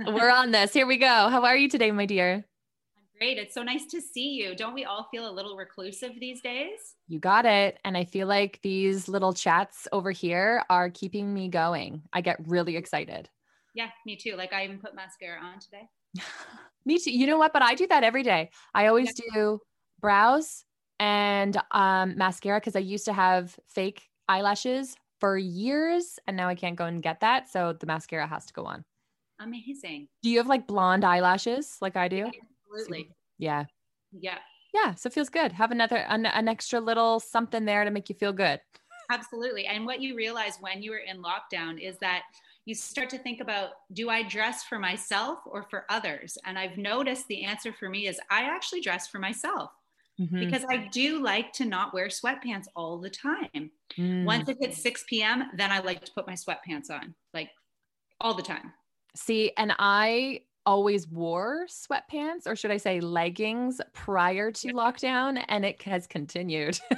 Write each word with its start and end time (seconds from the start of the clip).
We're 0.00 0.30
on 0.30 0.50
this. 0.50 0.72
Here 0.72 0.86
we 0.86 0.96
go. 0.96 1.06
How 1.06 1.44
are 1.44 1.56
you 1.56 1.68
today, 1.68 1.90
my 1.92 2.06
dear? 2.06 2.44
I'm 2.96 3.04
great. 3.18 3.38
It's 3.38 3.54
so 3.54 3.62
nice 3.62 3.86
to 3.86 4.00
see 4.00 4.30
you. 4.30 4.56
Don't 4.56 4.74
we 4.74 4.84
all 4.84 5.06
feel 5.10 5.30
a 5.30 5.32
little 5.32 5.56
reclusive 5.56 6.12
these 6.18 6.40
days? 6.40 6.96
You 7.06 7.20
got 7.20 7.46
it. 7.46 7.78
And 7.84 7.96
I 7.96 8.04
feel 8.04 8.26
like 8.26 8.58
these 8.62 9.08
little 9.08 9.32
chats 9.32 9.86
over 9.92 10.10
here 10.10 10.64
are 10.68 10.90
keeping 10.90 11.32
me 11.32 11.48
going. 11.48 12.02
I 12.12 12.22
get 12.22 12.38
really 12.46 12.76
excited. 12.76 13.28
Yeah, 13.74 13.88
me 14.04 14.16
too. 14.16 14.34
Like 14.36 14.52
I 14.52 14.64
even 14.64 14.78
put 14.78 14.96
mascara 14.96 15.40
on 15.40 15.60
today. 15.60 15.88
me 16.84 16.98
too. 16.98 17.16
You 17.16 17.26
know 17.26 17.38
what? 17.38 17.52
But 17.52 17.62
I 17.62 17.74
do 17.74 17.86
that 17.86 18.02
every 18.02 18.24
day. 18.24 18.50
I 18.74 18.86
always 18.86 19.12
yeah. 19.16 19.34
do 19.34 19.60
brows 20.00 20.64
and 20.98 21.56
um, 21.70 22.16
mascara 22.16 22.58
because 22.58 22.76
I 22.76 22.80
used 22.80 23.04
to 23.04 23.12
have 23.12 23.56
fake 23.68 24.02
eyelashes 24.28 24.96
for 25.20 25.38
years 25.38 26.18
and 26.26 26.36
now 26.36 26.48
I 26.48 26.56
can't 26.56 26.76
go 26.76 26.86
and 26.86 27.02
get 27.02 27.20
that. 27.20 27.48
So 27.48 27.74
the 27.78 27.86
mascara 27.86 28.26
has 28.26 28.46
to 28.46 28.52
go 28.52 28.64
on. 28.64 28.84
Amazing. 29.40 30.08
Do 30.22 30.30
you 30.30 30.38
have 30.38 30.46
like 30.46 30.66
blonde 30.66 31.04
eyelashes 31.04 31.76
like 31.80 31.96
I 31.96 32.08
do? 32.08 32.30
Absolutely. 32.70 33.10
Yeah. 33.38 33.64
Yeah. 34.12 34.38
Yeah. 34.72 34.94
So 34.94 35.08
it 35.08 35.12
feels 35.12 35.28
good. 35.28 35.52
Have 35.52 35.70
another, 35.70 35.96
an, 35.96 36.26
an 36.26 36.48
extra 36.48 36.80
little 36.80 37.20
something 37.20 37.64
there 37.64 37.84
to 37.84 37.90
make 37.90 38.08
you 38.08 38.14
feel 38.14 38.32
good. 38.32 38.60
Absolutely. 39.10 39.66
And 39.66 39.86
what 39.86 40.00
you 40.00 40.16
realize 40.16 40.58
when 40.60 40.82
you 40.82 40.90
were 40.90 40.98
in 40.98 41.22
lockdown 41.22 41.80
is 41.80 41.98
that 41.98 42.22
you 42.64 42.74
start 42.74 43.10
to 43.10 43.18
think 43.18 43.40
about 43.40 43.70
do 43.92 44.08
I 44.08 44.22
dress 44.22 44.64
for 44.64 44.78
myself 44.78 45.40
or 45.46 45.64
for 45.64 45.84
others? 45.90 46.38
And 46.44 46.58
I've 46.58 46.78
noticed 46.78 47.28
the 47.28 47.44
answer 47.44 47.72
for 47.72 47.88
me 47.88 48.06
is 48.06 48.18
I 48.30 48.44
actually 48.44 48.80
dress 48.80 49.06
for 49.08 49.18
myself. 49.18 49.70
Mm-hmm. 50.20 50.38
because 50.38 50.64
I 50.70 50.88
do 50.92 51.20
like 51.20 51.52
to 51.54 51.64
not 51.64 51.92
wear 51.92 52.06
sweatpants 52.06 52.66
all 52.76 52.98
the 52.98 53.10
time. 53.10 53.72
Mm. 53.98 54.24
Once 54.24 54.48
it 54.48 54.58
hits 54.60 54.80
6 54.80 55.04
p.m., 55.08 55.50
then 55.56 55.72
I 55.72 55.80
like 55.80 56.04
to 56.04 56.12
put 56.12 56.28
my 56.28 56.34
sweatpants 56.34 56.88
on, 56.88 57.16
like 57.32 57.50
all 58.20 58.32
the 58.32 58.40
time. 58.40 58.72
See, 59.16 59.52
and 59.56 59.74
I 59.78 60.40
always 60.66 61.06
wore 61.08 61.66
sweatpants, 61.68 62.46
or 62.46 62.56
should 62.56 62.70
I 62.70 62.78
say 62.78 63.00
leggings, 63.00 63.80
prior 63.92 64.50
to 64.50 64.68
lockdown, 64.68 65.42
and 65.48 65.64
it 65.64 65.82
has 65.82 66.06
continued. 66.06 66.78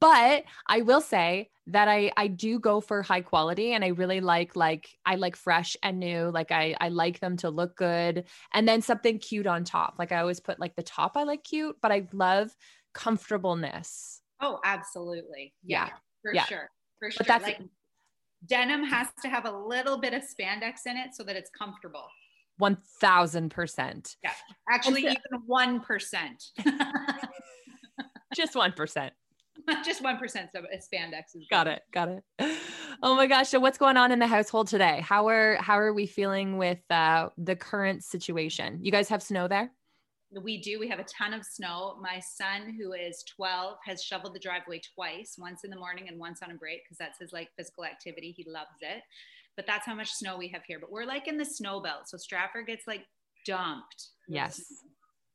but 0.00 0.44
I 0.68 0.82
will 0.82 1.00
say 1.00 1.50
that 1.66 1.88
I 1.88 2.12
I 2.16 2.28
do 2.28 2.58
go 2.58 2.80
for 2.80 3.02
high 3.02 3.22
quality 3.22 3.72
and 3.72 3.84
I 3.84 3.88
really 3.88 4.20
like 4.20 4.54
like 4.54 4.88
I 5.04 5.16
like 5.16 5.34
fresh 5.34 5.76
and 5.82 5.98
new 5.98 6.30
like 6.30 6.52
I 6.52 6.76
I 6.80 6.90
like 6.90 7.20
them 7.20 7.36
to 7.38 7.50
look 7.50 7.74
good 7.76 8.24
and 8.52 8.68
then 8.68 8.82
something 8.82 9.18
cute 9.18 9.46
on 9.46 9.64
top 9.64 9.94
like 9.98 10.12
I 10.12 10.20
always 10.20 10.40
put 10.40 10.60
like 10.60 10.76
the 10.76 10.82
top 10.82 11.16
I 11.16 11.22
like 11.22 11.42
cute 11.42 11.76
but 11.80 11.90
I 11.90 12.06
love 12.12 12.54
comfortableness. 12.92 14.22
Oh, 14.40 14.60
absolutely. 14.64 15.52
Yeah. 15.64 15.86
yeah. 15.86 15.92
For 16.22 16.34
yeah. 16.34 16.44
sure. 16.44 16.70
For 16.98 17.10
sure. 17.10 17.18
But 17.18 17.26
that's 17.26 17.44
like 17.44 17.60
denim 18.46 18.84
has 18.84 19.08
to 19.22 19.28
have 19.28 19.44
a 19.44 19.50
little 19.50 19.98
bit 19.98 20.14
of 20.14 20.22
spandex 20.22 20.86
in 20.86 20.96
it 20.96 21.14
so 21.14 21.22
that 21.24 21.36
it's 21.36 21.50
comfortable. 21.50 22.06
1000%. 22.60 24.16
Yeah. 24.22 24.30
Actually, 24.70 25.02
even 25.02 25.18
1%. 25.48 25.80
Just 28.34 28.54
1%. 28.54 29.10
Just 29.84 30.02
1% 30.02 30.54
of 30.54 30.64
spandex 30.64 31.34
is 31.34 31.46
Got 31.50 31.68
it. 31.68 31.82
Got 31.92 32.08
it. 32.08 32.24
Oh 33.02 33.14
my 33.16 33.26
gosh. 33.26 33.48
So 33.48 33.60
what's 33.60 33.78
going 33.78 33.96
on 33.96 34.12
in 34.12 34.18
the 34.18 34.26
household 34.26 34.68
today? 34.68 35.00
How 35.00 35.28
are 35.28 35.56
how 35.56 35.78
are 35.78 35.92
we 35.92 36.06
feeling 36.06 36.58
with 36.58 36.80
uh 36.90 37.28
the 37.38 37.56
current 37.56 38.04
situation? 38.04 38.78
You 38.82 38.92
guys 38.92 39.08
have 39.08 39.22
snow 39.22 39.48
there? 39.48 39.70
We 40.42 40.60
do. 40.60 40.78
We 40.78 40.88
have 40.88 40.98
a 40.98 41.04
ton 41.04 41.32
of 41.32 41.44
snow. 41.44 41.96
My 42.00 42.20
son, 42.20 42.74
who 42.78 42.92
is 42.92 43.24
12, 43.36 43.76
has 43.84 44.02
shoveled 44.02 44.34
the 44.34 44.40
driveway 44.40 44.80
twice, 44.94 45.36
once 45.38 45.64
in 45.64 45.70
the 45.70 45.76
morning 45.76 46.08
and 46.08 46.18
once 46.18 46.42
on 46.42 46.50
a 46.50 46.54
break, 46.54 46.84
because 46.84 46.98
that's 46.98 47.18
his 47.18 47.32
like 47.32 47.48
physical 47.56 47.84
activity. 47.84 48.32
He 48.36 48.44
loves 48.48 48.78
it. 48.80 49.02
But 49.56 49.66
that's 49.66 49.86
how 49.86 49.94
much 49.94 50.10
snow 50.10 50.36
we 50.36 50.48
have 50.48 50.62
here. 50.66 50.78
But 50.80 50.90
we're 50.90 51.04
like 51.04 51.28
in 51.28 51.38
the 51.38 51.44
snow 51.44 51.80
belt. 51.80 52.08
So 52.08 52.16
Stratford 52.16 52.66
gets 52.66 52.86
like 52.86 53.04
dumped. 53.46 54.08
Yes. 54.28 54.60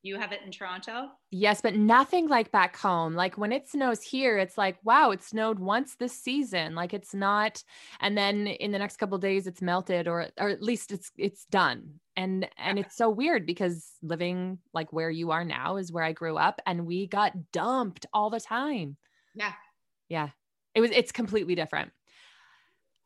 You 0.02 0.18
have 0.18 0.32
it 0.32 0.42
in 0.46 0.52
Toronto? 0.52 1.10
Yes, 1.30 1.60
but 1.60 1.76
nothing 1.76 2.30
like 2.30 2.54
back 2.54 2.78
home. 2.78 3.16
Like 3.16 3.38
when 3.38 3.52
it 3.52 3.68
snows 3.68 4.02
here, 4.02 4.38
it's 4.38 4.58
like, 4.58 4.78
wow, 4.84 5.12
it 5.12 5.22
snowed 5.22 5.60
once 5.60 5.96
this 5.96 6.14
season. 6.14 6.74
Like 6.74 6.94
it's 6.94 7.14
not, 7.14 7.62
and 8.00 8.18
then 8.18 8.48
in 8.48 8.72
the 8.72 8.80
next 8.80 8.96
couple 8.96 9.18
days 9.18 9.46
it's 9.46 9.62
melted 9.62 10.08
or 10.08 10.30
or 10.40 10.50
at 10.50 10.64
least 10.64 10.94
it's 10.94 11.12
it's 11.18 11.44
done. 11.46 12.00
And 12.16 12.48
and 12.58 12.80
it's 12.80 12.96
so 12.96 13.10
weird 13.10 13.46
because 13.46 13.92
living 14.02 14.60
like 14.74 14.94
where 14.94 15.10
you 15.10 15.32
are 15.32 15.44
now 15.44 15.76
is 15.76 15.92
where 15.92 16.04
I 16.04 16.14
grew 16.14 16.38
up 16.38 16.62
and 16.66 16.86
we 16.86 17.08
got 17.08 17.52
dumped 17.52 18.06
all 18.14 18.30
the 18.30 18.40
time. 18.40 18.96
Yeah. 19.36 19.54
Yeah. 20.08 20.30
It 20.76 20.82
was 20.82 20.92
it's 20.92 21.12
completely 21.12 21.56
different. 21.56 21.92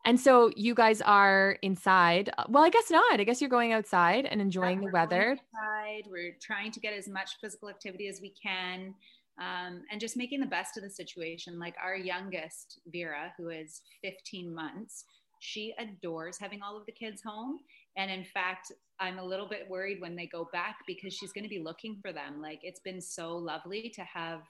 And 0.04 0.20
so 0.20 0.50
you 0.54 0.74
guys 0.74 1.00
are 1.00 1.58
inside. 1.62 2.30
Uh, 2.36 2.44
well, 2.48 2.62
I 2.62 2.70
guess 2.70 2.90
not. 2.90 3.20
I 3.20 3.24
guess 3.24 3.40
you're 3.40 3.50
going 3.50 3.72
outside 3.72 4.26
and 4.26 4.40
enjoying 4.40 4.82
yeah, 4.82 4.88
the 4.88 4.92
weather. 4.92 5.30
Outside. 5.32 6.02
We're 6.10 6.36
trying 6.42 6.72
to 6.72 6.80
get 6.80 6.92
as 6.92 7.08
much 7.08 7.36
physical 7.40 7.70
activity 7.70 8.08
as 8.08 8.20
we 8.20 8.34
can 8.40 8.94
um, 9.38 9.82
and 9.90 10.00
just 10.00 10.16
making 10.16 10.40
the 10.40 10.46
best 10.46 10.76
of 10.76 10.82
the 10.82 10.90
situation. 10.90 11.58
Like 11.58 11.74
our 11.82 11.96
youngest, 11.96 12.80
Vera, 12.92 13.32
who 13.38 13.48
is 13.48 13.80
15 14.02 14.54
months, 14.54 15.04
she 15.40 15.74
adores 15.78 16.38
having 16.38 16.60
all 16.62 16.76
of 16.76 16.86
the 16.86 16.92
kids 16.92 17.22
home. 17.22 17.58
And 17.96 18.10
in 18.10 18.24
fact, 18.24 18.72
I'm 19.00 19.18
a 19.18 19.24
little 19.24 19.48
bit 19.48 19.68
worried 19.68 20.00
when 20.00 20.16
they 20.16 20.26
go 20.26 20.48
back 20.52 20.76
because 20.86 21.12
she's 21.12 21.32
going 21.32 21.44
to 21.44 21.50
be 21.50 21.62
looking 21.62 21.98
for 22.00 22.12
them. 22.12 22.40
Like 22.40 22.60
it's 22.62 22.80
been 22.80 23.00
so 23.00 23.36
lovely 23.36 23.92
to 23.94 24.02
have 24.02 24.40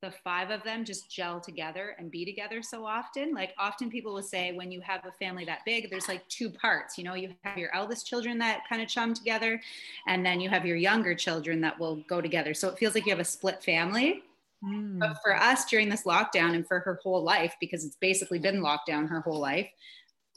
the 0.00 0.10
five 0.10 0.50
of 0.50 0.62
them 0.62 0.84
just 0.84 1.10
gel 1.10 1.40
together 1.40 1.96
and 1.98 2.10
be 2.10 2.24
together 2.24 2.62
so 2.62 2.86
often. 2.86 3.34
Like 3.34 3.54
often 3.58 3.90
people 3.90 4.14
will 4.14 4.22
say 4.22 4.52
when 4.52 4.70
you 4.70 4.80
have 4.80 5.04
a 5.04 5.12
family 5.12 5.44
that 5.46 5.64
big, 5.64 5.90
there's 5.90 6.08
like 6.08 6.26
two 6.28 6.50
parts. 6.50 6.96
You 6.96 7.04
know, 7.04 7.14
you 7.14 7.34
have 7.42 7.58
your 7.58 7.74
eldest 7.74 8.06
children 8.06 8.38
that 8.38 8.60
kind 8.68 8.80
of 8.80 8.88
chum 8.88 9.14
together, 9.14 9.60
and 10.06 10.24
then 10.24 10.40
you 10.40 10.48
have 10.50 10.64
your 10.64 10.76
younger 10.76 11.14
children 11.14 11.60
that 11.62 11.78
will 11.78 11.96
go 12.08 12.20
together. 12.20 12.54
So 12.54 12.68
it 12.68 12.78
feels 12.78 12.94
like 12.94 13.06
you 13.06 13.12
have 13.12 13.20
a 13.20 13.24
split 13.24 13.62
family. 13.62 14.22
Mm. 14.64 14.98
But 14.98 15.18
for 15.22 15.36
us 15.36 15.64
during 15.64 15.88
this 15.88 16.04
lockdown 16.04 16.54
and 16.54 16.66
for 16.66 16.80
her 16.80 16.98
whole 17.02 17.22
life, 17.22 17.54
because 17.60 17.84
it's 17.84 17.96
basically 17.96 18.38
been 18.38 18.60
lockdown 18.60 19.08
her 19.08 19.20
whole 19.20 19.38
life, 19.38 19.68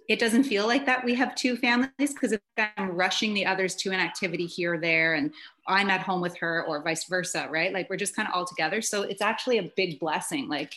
it 0.08 0.20
doesn't 0.20 0.44
feel 0.44 0.68
like 0.68 0.86
that 0.86 1.06
we 1.06 1.16
have 1.16 1.36
two 1.36 1.56
families 1.56 1.92
because 2.00 2.32
if 2.34 2.42
I'm 2.58 2.92
rushing 2.92 3.34
the 3.34 3.46
others 3.46 3.76
to 3.76 3.92
an 3.92 4.00
activity 4.00 4.46
here 4.46 4.74
or 4.74 4.78
there 4.78 5.14
and 5.14 5.32
I'm 5.72 5.90
at 5.90 6.02
home 6.02 6.22
with 6.22 6.38
her 6.38 6.64
or 6.66 6.82
vice 6.82 7.06
versa, 7.06 7.48
right? 7.50 7.74
Like 7.74 7.90
we're 7.90 7.98
just 7.98 8.16
kind 8.16 8.28
of 8.28 8.34
all 8.34 8.46
together. 8.46 8.82
So 8.82 9.04
it's 9.04 9.22
actually 9.22 9.58
a 9.58 9.72
big 9.76 10.00
blessing. 10.00 10.48
Like, 10.48 10.74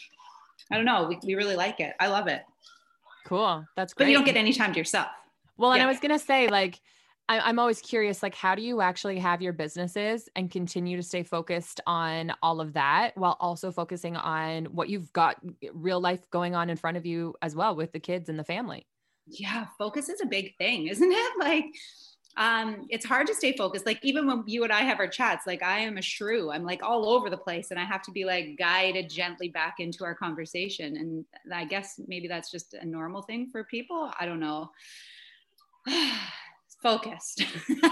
I 0.71 0.77
don't 0.77 0.84
know, 0.84 1.06
we, 1.09 1.19
we 1.25 1.34
really 1.34 1.56
like 1.56 1.81
it. 1.81 1.94
I 2.00 2.09
love 2.09 2.27
it. 2.27 2.43
Cool. 3.27 3.65
That's 3.77 3.94
great. 3.94 4.06
But 4.06 4.10
you 4.10 4.16
don't 4.16 4.25
get 4.25 4.37
any 4.37 4.53
time 4.53 4.72
to 4.72 4.78
yourself. 4.78 5.09
Well, 5.56 5.72
and 5.72 5.78
yeah. 5.78 5.84
I 5.84 5.88
was 5.88 6.00
going 6.00 6.10
to 6.10 6.19
say, 6.19 6.49
like, 6.49 6.81
I, 7.28 7.49
am 7.49 7.59
always 7.59 7.81
curious, 7.81 8.22
like, 8.22 8.34
how 8.34 8.55
do 8.55 8.60
you 8.60 8.81
actually 8.81 9.19
have 9.19 9.41
your 9.41 9.53
businesses 9.55 10.28
and 10.37 10.50
continue 10.50 10.97
to 10.97 11.03
stay 11.03 11.22
focused 11.22 11.81
on 11.87 12.32
all 12.43 12.61
of 12.61 12.75
that 12.75 13.16
while 13.16 13.37
also 13.41 13.72
focusing 13.72 14.16
on 14.16 14.66
what 14.66 14.91
you've 14.91 15.11
got 15.12 15.37
real 15.72 16.00
life 16.00 16.28
going 16.31 16.55
on 16.55 16.69
in 16.69 16.76
front 16.76 16.97
of 16.97 17.06
you 17.06 17.34
as 17.41 17.56
well 17.56 17.75
with 17.76 17.93
the 17.93 18.00
kids 18.00 18.28
and 18.28 18.38
the 18.38 18.44
family? 18.44 18.87
yeah 19.26 19.66
focus 19.78 20.09
is 20.09 20.21
a 20.21 20.26
big 20.26 20.56
thing 20.56 20.87
isn't 20.88 21.12
it 21.12 21.32
like 21.38 21.66
um 22.37 22.87
it's 22.89 23.05
hard 23.05 23.27
to 23.27 23.34
stay 23.34 23.56
focused. 23.56 23.87
Like 23.87 24.00
even 24.03 24.27
when 24.27 24.43
you 24.47 24.65
and 24.65 24.72
i 24.72 24.81
have 24.81 24.99
our 24.99 25.09
chats 25.09 25.47
like 25.47 25.62
i 25.62 25.78
am 25.78 25.99
a 25.99 26.03
shrew. 26.03 26.50
I'm 26.50 26.65
like 26.65 26.83
all 26.83 27.09
over 27.09 27.31
the 27.31 27.37
place 27.37 27.71
and 27.71 27.78
i 27.78 27.84
have 27.84 28.03
to 28.03 28.11
be 28.11 28.25
like 28.25 28.56
guided 28.59 29.09
gently 29.09 29.49
back 29.49 29.77
into 29.78 30.05
our 30.05 30.15
conversation. 30.15 30.97
And 30.97 31.25
i 31.53 31.65
guess 31.65 32.00
maybe 32.06 32.28
that's 32.28 32.50
just 32.50 32.75
a 32.75 32.84
normal 32.84 33.23
thing 33.23 33.49
for 33.50 33.65
people. 33.65 34.11
I 34.19 34.27
don't 34.27 34.41
know. 34.41 34.71
Focused. 36.83 37.43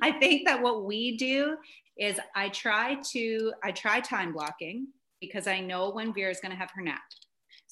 I 0.00 0.16
think 0.18 0.46
that 0.46 0.62
what 0.62 0.84
we 0.84 1.16
do 1.16 1.56
is 1.98 2.18
i 2.34 2.48
try 2.48 2.96
to 3.12 3.52
i 3.62 3.70
try 3.70 4.00
time 4.00 4.32
blocking 4.32 4.86
because 5.20 5.46
i 5.46 5.60
know 5.60 5.90
when 5.90 6.14
vera 6.14 6.30
is 6.30 6.40
going 6.40 6.50
to 6.50 6.56
have 6.56 6.70
her 6.74 6.80
nap. 6.80 7.02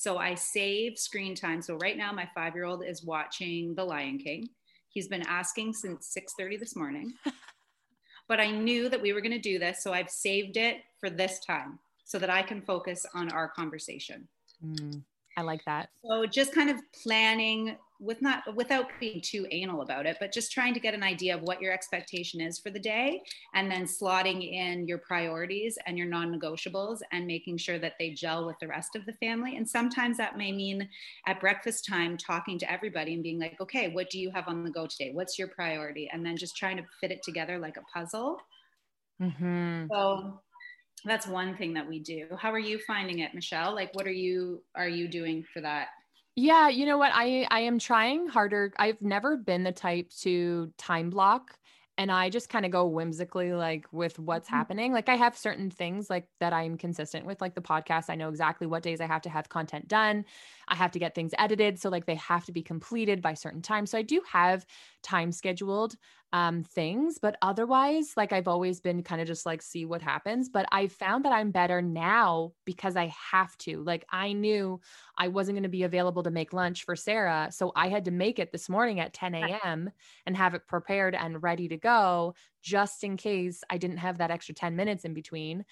So 0.00 0.16
I 0.16 0.34
save 0.34 0.96
screen 0.96 1.34
time. 1.34 1.60
So 1.60 1.76
right 1.76 1.94
now, 1.94 2.10
my 2.10 2.26
five 2.34 2.54
year 2.54 2.64
old 2.64 2.82
is 2.82 3.04
watching 3.04 3.74
The 3.74 3.84
Lion 3.84 4.16
King. 4.16 4.48
He's 4.90 5.08
been 5.08 5.26
asking 5.26 5.74
since 5.74 6.14
6:30 6.16 6.58
this 6.58 6.76
morning. 6.76 7.14
but 8.28 8.40
I 8.40 8.50
knew 8.50 8.88
that 8.88 9.00
we 9.00 9.12
were 9.12 9.20
going 9.20 9.32
to 9.32 9.38
do 9.38 9.58
this, 9.58 9.82
so 9.82 9.92
I've 9.92 10.10
saved 10.10 10.56
it 10.56 10.78
for 10.98 11.10
this 11.10 11.40
time 11.40 11.78
so 12.04 12.18
that 12.18 12.30
I 12.30 12.42
can 12.42 12.60
focus 12.60 13.06
on 13.14 13.30
our 13.30 13.48
conversation. 13.48 14.28
Mm, 14.64 15.02
I 15.36 15.42
like 15.42 15.64
that. 15.64 15.90
So 16.04 16.26
just 16.26 16.52
kind 16.52 16.70
of 16.70 16.80
planning 17.02 17.76
with 18.00 18.22
not 18.22 18.42
without 18.56 18.86
being 18.98 19.20
too 19.20 19.46
anal 19.50 19.82
about 19.82 20.06
it, 20.06 20.16
but 20.18 20.32
just 20.32 20.50
trying 20.50 20.72
to 20.72 20.80
get 20.80 20.94
an 20.94 21.02
idea 21.02 21.34
of 21.36 21.42
what 21.42 21.60
your 21.60 21.72
expectation 21.72 22.40
is 22.40 22.58
for 22.58 22.70
the 22.70 22.78
day 22.78 23.20
and 23.54 23.70
then 23.70 23.84
slotting 23.84 24.42
in 24.50 24.88
your 24.88 24.98
priorities 24.98 25.76
and 25.86 25.98
your 25.98 26.06
non-negotiables 26.06 27.00
and 27.12 27.26
making 27.26 27.58
sure 27.58 27.78
that 27.78 27.94
they 27.98 28.10
gel 28.10 28.46
with 28.46 28.56
the 28.58 28.66
rest 28.66 28.96
of 28.96 29.04
the 29.04 29.12
family. 29.14 29.56
And 29.56 29.68
sometimes 29.68 30.16
that 30.16 30.38
may 30.38 30.50
mean 30.50 30.88
at 31.26 31.40
breakfast 31.40 31.86
time 31.86 32.16
talking 32.16 32.58
to 32.60 32.72
everybody 32.72 33.12
and 33.12 33.22
being 33.22 33.38
like, 33.38 33.60
okay, 33.60 33.88
what 33.88 34.08
do 34.08 34.18
you 34.18 34.30
have 34.30 34.48
on 34.48 34.64
the 34.64 34.70
go 34.70 34.86
today? 34.86 35.10
What's 35.12 35.38
your 35.38 35.48
priority? 35.48 36.08
And 36.10 36.24
then 36.24 36.38
just 36.38 36.56
trying 36.56 36.78
to 36.78 36.84
fit 37.00 37.12
it 37.12 37.22
together 37.22 37.58
like 37.58 37.76
a 37.76 37.98
puzzle. 37.98 38.38
Mm-hmm. 39.20 39.86
So 39.92 40.40
that's 41.04 41.26
one 41.26 41.56
thing 41.56 41.74
that 41.74 41.86
we 41.86 41.98
do. 41.98 42.28
How 42.38 42.50
are 42.50 42.58
you 42.58 42.78
finding 42.86 43.18
it, 43.18 43.34
Michelle? 43.34 43.74
Like, 43.74 43.94
what 43.94 44.06
are 44.06 44.12
you 44.12 44.62
are 44.74 44.88
you 44.88 45.06
doing 45.06 45.44
for 45.52 45.60
that? 45.60 45.88
Yeah, 46.36 46.68
you 46.68 46.86
know 46.86 46.98
what? 46.98 47.12
I 47.14 47.46
I 47.50 47.60
am 47.60 47.78
trying 47.78 48.28
harder. 48.28 48.72
I've 48.78 49.02
never 49.02 49.36
been 49.36 49.64
the 49.64 49.72
type 49.72 50.10
to 50.20 50.72
time 50.78 51.10
block 51.10 51.58
and 52.00 52.10
I 52.10 52.30
just 52.30 52.48
kind 52.48 52.64
of 52.64 52.72
go 52.72 52.86
whimsically 52.86 53.52
like 53.52 53.84
with 53.92 54.18
what's 54.18 54.46
mm-hmm. 54.46 54.56
happening. 54.56 54.92
Like 54.94 55.10
I 55.10 55.16
have 55.16 55.36
certain 55.36 55.70
things 55.70 56.08
like 56.08 56.26
that 56.38 56.54
I'm 56.54 56.78
consistent 56.78 57.26
with 57.26 57.42
like 57.42 57.54
the 57.54 57.60
podcast. 57.60 58.06
I 58.08 58.14
know 58.14 58.30
exactly 58.30 58.66
what 58.66 58.82
days 58.82 59.02
I 59.02 59.06
have 59.06 59.20
to 59.22 59.28
have 59.28 59.50
content 59.50 59.86
done. 59.86 60.24
I 60.66 60.76
have 60.76 60.92
to 60.92 60.98
get 60.98 61.14
things 61.14 61.34
edited 61.38 61.78
so 61.78 61.90
like 61.90 62.06
they 62.06 62.14
have 62.14 62.46
to 62.46 62.52
be 62.52 62.62
completed 62.62 63.20
by 63.20 63.34
certain 63.34 63.60
times. 63.60 63.90
So 63.90 63.98
I 63.98 64.02
do 64.02 64.22
have 64.32 64.64
time 65.02 65.30
scheduled 65.30 65.94
um, 66.32 66.62
things. 66.62 67.18
But 67.20 67.36
otherwise, 67.42 68.12
like 68.16 68.32
I've 68.32 68.48
always 68.48 68.80
been 68.80 69.02
kind 69.02 69.20
of 69.20 69.26
just 69.26 69.46
like 69.46 69.62
see 69.62 69.84
what 69.84 70.02
happens. 70.02 70.48
But 70.48 70.66
I 70.70 70.86
found 70.86 71.24
that 71.24 71.32
I'm 71.32 71.50
better 71.50 71.82
now 71.82 72.52
because 72.64 72.96
I 72.96 73.12
have 73.32 73.56
to. 73.58 73.82
Like 73.82 74.04
I 74.10 74.32
knew 74.32 74.80
I 75.18 75.28
wasn't 75.28 75.56
going 75.56 75.64
to 75.64 75.68
be 75.68 75.82
available 75.82 76.22
to 76.22 76.30
make 76.30 76.52
lunch 76.52 76.84
for 76.84 76.94
Sarah. 76.94 77.48
So 77.50 77.72
I 77.74 77.88
had 77.88 78.04
to 78.04 78.10
make 78.10 78.38
it 78.38 78.52
this 78.52 78.68
morning 78.68 79.00
at 79.00 79.12
10 79.12 79.34
a.m. 79.34 79.90
and 80.26 80.36
have 80.36 80.54
it 80.54 80.66
prepared 80.68 81.14
and 81.14 81.42
ready 81.42 81.68
to 81.68 81.76
go 81.76 82.34
just 82.62 83.02
in 83.02 83.16
case 83.16 83.62
I 83.68 83.78
didn't 83.78 83.98
have 83.98 84.18
that 84.18 84.30
extra 84.30 84.54
10 84.54 84.76
minutes 84.76 85.04
in 85.04 85.14
between. 85.14 85.64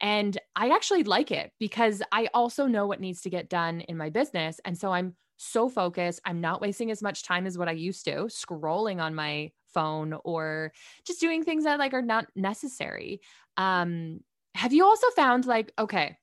And 0.00 0.36
I 0.56 0.70
actually 0.70 1.04
like 1.04 1.30
it 1.30 1.52
because 1.58 2.02
I 2.12 2.28
also 2.34 2.66
know 2.66 2.86
what 2.86 3.00
needs 3.00 3.22
to 3.22 3.30
get 3.30 3.48
done 3.48 3.80
in 3.80 3.96
my 3.96 4.10
business. 4.10 4.60
And 4.64 4.76
so 4.76 4.92
I'm 4.92 5.14
so 5.36 5.68
focused. 5.68 6.20
I'm 6.24 6.40
not 6.40 6.60
wasting 6.60 6.90
as 6.90 7.02
much 7.02 7.24
time 7.24 7.46
as 7.46 7.58
what 7.58 7.68
I 7.68 7.72
used 7.72 8.04
to 8.06 8.24
scrolling 8.24 9.00
on 9.02 9.14
my 9.14 9.50
phone 9.74 10.14
or 10.24 10.72
just 11.06 11.20
doing 11.20 11.44
things 11.44 11.64
that 11.64 11.78
like 11.78 11.92
are 11.92 12.02
not 12.02 12.26
necessary. 12.34 13.20
Um, 13.56 14.20
have 14.54 14.72
you 14.72 14.84
also 14.84 15.08
found 15.10 15.46
like, 15.46 15.72
okay, 15.78 16.16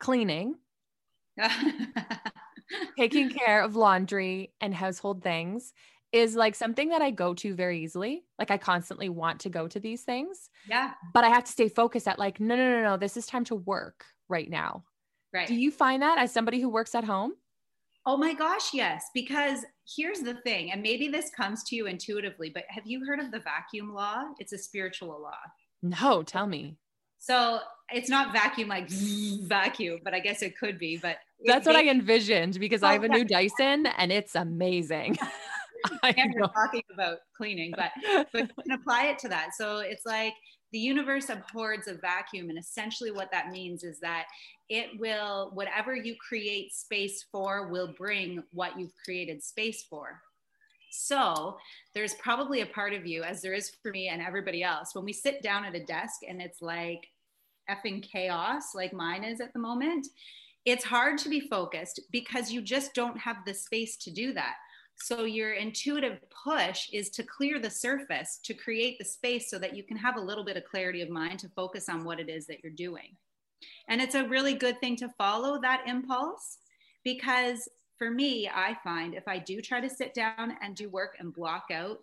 cleaning, 0.00 0.56
taking 2.98 3.30
care 3.30 3.62
of 3.62 3.76
laundry 3.76 4.52
and 4.60 4.74
household 4.74 5.22
things 5.22 5.72
is 6.12 6.36
like 6.36 6.54
something 6.54 6.90
that 6.90 7.00
I 7.00 7.10
go 7.10 7.34
to 7.34 7.54
very 7.54 7.82
easily. 7.82 8.24
Like 8.38 8.50
I 8.50 8.58
constantly 8.58 9.08
want 9.08 9.40
to 9.40 9.48
go 9.48 9.66
to 9.66 9.80
these 9.80 10.02
things. 10.02 10.50
Yeah. 10.68 10.92
But 11.14 11.24
I 11.24 11.28
have 11.28 11.44
to 11.44 11.52
stay 11.52 11.68
focused 11.68 12.06
at 12.06 12.18
like, 12.18 12.38
no, 12.38 12.54
no, 12.54 12.70
no, 12.70 12.82
no, 12.82 12.96
this 12.98 13.16
is 13.16 13.26
time 13.26 13.44
to 13.44 13.54
work 13.54 14.04
right 14.28 14.48
now. 14.48 14.84
Right. 15.32 15.48
Do 15.48 15.54
you 15.54 15.70
find 15.70 16.02
that 16.02 16.18
as 16.18 16.30
somebody 16.32 16.60
who 16.60 16.68
works 16.68 16.94
at 16.94 17.04
home? 17.04 17.32
Oh 18.04 18.18
my 18.18 18.34
gosh, 18.34 18.74
yes. 18.74 19.06
Because 19.14 19.64
here's 19.96 20.20
the 20.20 20.34
thing, 20.34 20.72
and 20.72 20.82
maybe 20.82 21.08
this 21.08 21.30
comes 21.30 21.62
to 21.64 21.76
you 21.76 21.86
intuitively, 21.86 22.50
but 22.50 22.64
have 22.68 22.86
you 22.86 23.04
heard 23.04 23.20
of 23.20 23.30
the 23.30 23.40
vacuum 23.40 23.92
law? 23.94 24.24
It's 24.38 24.52
a 24.52 24.58
spiritual 24.58 25.20
law. 25.20 25.38
No, 25.82 26.22
tell 26.22 26.46
me. 26.46 26.76
So 27.18 27.60
it's 27.90 28.08
not 28.08 28.32
vacuum 28.32 28.68
like 28.68 28.88
vacuum, 29.42 30.00
but 30.04 30.14
I 30.14 30.20
guess 30.20 30.42
it 30.42 30.58
could 30.58 30.78
be. 30.78 30.96
But 30.96 31.18
that's 31.44 31.66
what 31.66 31.76
I 31.76 31.88
envisioned 31.88 32.58
because 32.58 32.82
oh, 32.82 32.88
I 32.88 32.94
have 32.94 33.04
a 33.04 33.08
oh, 33.08 33.16
new 33.16 33.24
Dyson 33.24 33.86
and 33.86 34.10
it's 34.10 34.34
amazing. 34.34 35.18
I 36.02 36.14
am 36.16 36.32
talking 36.54 36.82
about 36.92 37.18
cleaning, 37.36 37.74
but 37.76 37.90
but 38.32 38.42
you 38.42 38.62
can 38.62 38.72
apply 38.72 39.06
it 39.06 39.18
to 39.20 39.28
that. 39.28 39.50
So 39.56 39.78
it's 39.78 40.06
like 40.06 40.32
the 40.72 40.78
universe 40.78 41.28
abhors 41.28 41.86
a 41.86 41.94
vacuum, 41.94 42.48
and 42.48 42.58
essentially 42.58 43.10
what 43.10 43.30
that 43.30 43.50
means 43.50 43.84
is 43.84 44.00
that 44.00 44.26
it 44.68 44.98
will 44.98 45.50
whatever 45.52 45.94
you 45.94 46.16
create 46.16 46.72
space 46.72 47.24
for 47.30 47.68
will 47.68 47.92
bring 47.96 48.42
what 48.52 48.78
you've 48.78 48.94
created 49.04 49.42
space 49.42 49.82
for. 49.82 50.20
So 50.90 51.56
there's 51.94 52.14
probably 52.14 52.60
a 52.60 52.66
part 52.66 52.92
of 52.92 53.06
you, 53.06 53.22
as 53.22 53.40
there 53.40 53.54
is 53.54 53.72
for 53.82 53.90
me 53.90 54.08
and 54.08 54.20
everybody 54.20 54.62
else, 54.62 54.94
when 54.94 55.04
we 55.04 55.12
sit 55.12 55.42
down 55.42 55.64
at 55.64 55.74
a 55.74 55.84
desk 55.84 56.20
and 56.28 56.40
it's 56.40 56.60
like 56.60 57.08
effing 57.70 58.02
chaos, 58.02 58.74
like 58.74 58.92
mine 58.92 59.24
is 59.24 59.40
at 59.40 59.52
the 59.52 59.58
moment. 59.58 60.06
It's 60.64 60.84
hard 60.84 61.18
to 61.18 61.28
be 61.28 61.40
focused 61.40 62.00
because 62.10 62.52
you 62.52 62.62
just 62.62 62.94
don't 62.94 63.18
have 63.18 63.38
the 63.46 63.54
space 63.54 63.96
to 63.98 64.10
do 64.10 64.32
that. 64.34 64.54
So 64.96 65.24
your 65.24 65.54
intuitive 65.54 66.18
push 66.44 66.88
is 66.92 67.10
to 67.10 67.22
clear 67.22 67.58
the 67.58 67.70
surface, 67.70 68.38
to 68.44 68.54
create 68.54 68.98
the 68.98 69.04
space 69.04 69.50
so 69.50 69.58
that 69.58 69.74
you 69.76 69.82
can 69.82 69.96
have 69.96 70.16
a 70.16 70.20
little 70.20 70.44
bit 70.44 70.56
of 70.56 70.64
clarity 70.64 71.02
of 71.02 71.10
mind 71.10 71.40
to 71.40 71.48
focus 71.50 71.88
on 71.88 72.04
what 72.04 72.20
it 72.20 72.28
is 72.28 72.46
that 72.46 72.62
you're 72.62 72.72
doing. 72.72 73.16
And 73.88 74.00
it's 74.00 74.14
a 74.14 74.28
really 74.28 74.54
good 74.54 74.80
thing 74.80 74.96
to 74.96 75.08
follow 75.18 75.60
that 75.60 75.84
impulse 75.86 76.58
because 77.04 77.68
for 77.98 78.10
me, 78.10 78.50
I 78.52 78.76
find 78.82 79.14
if 79.14 79.28
I 79.28 79.38
do 79.38 79.60
try 79.60 79.80
to 79.80 79.88
sit 79.88 80.14
down 80.14 80.56
and 80.60 80.74
do 80.74 80.88
work 80.88 81.16
and 81.18 81.32
block 81.32 81.66
out, 81.72 81.98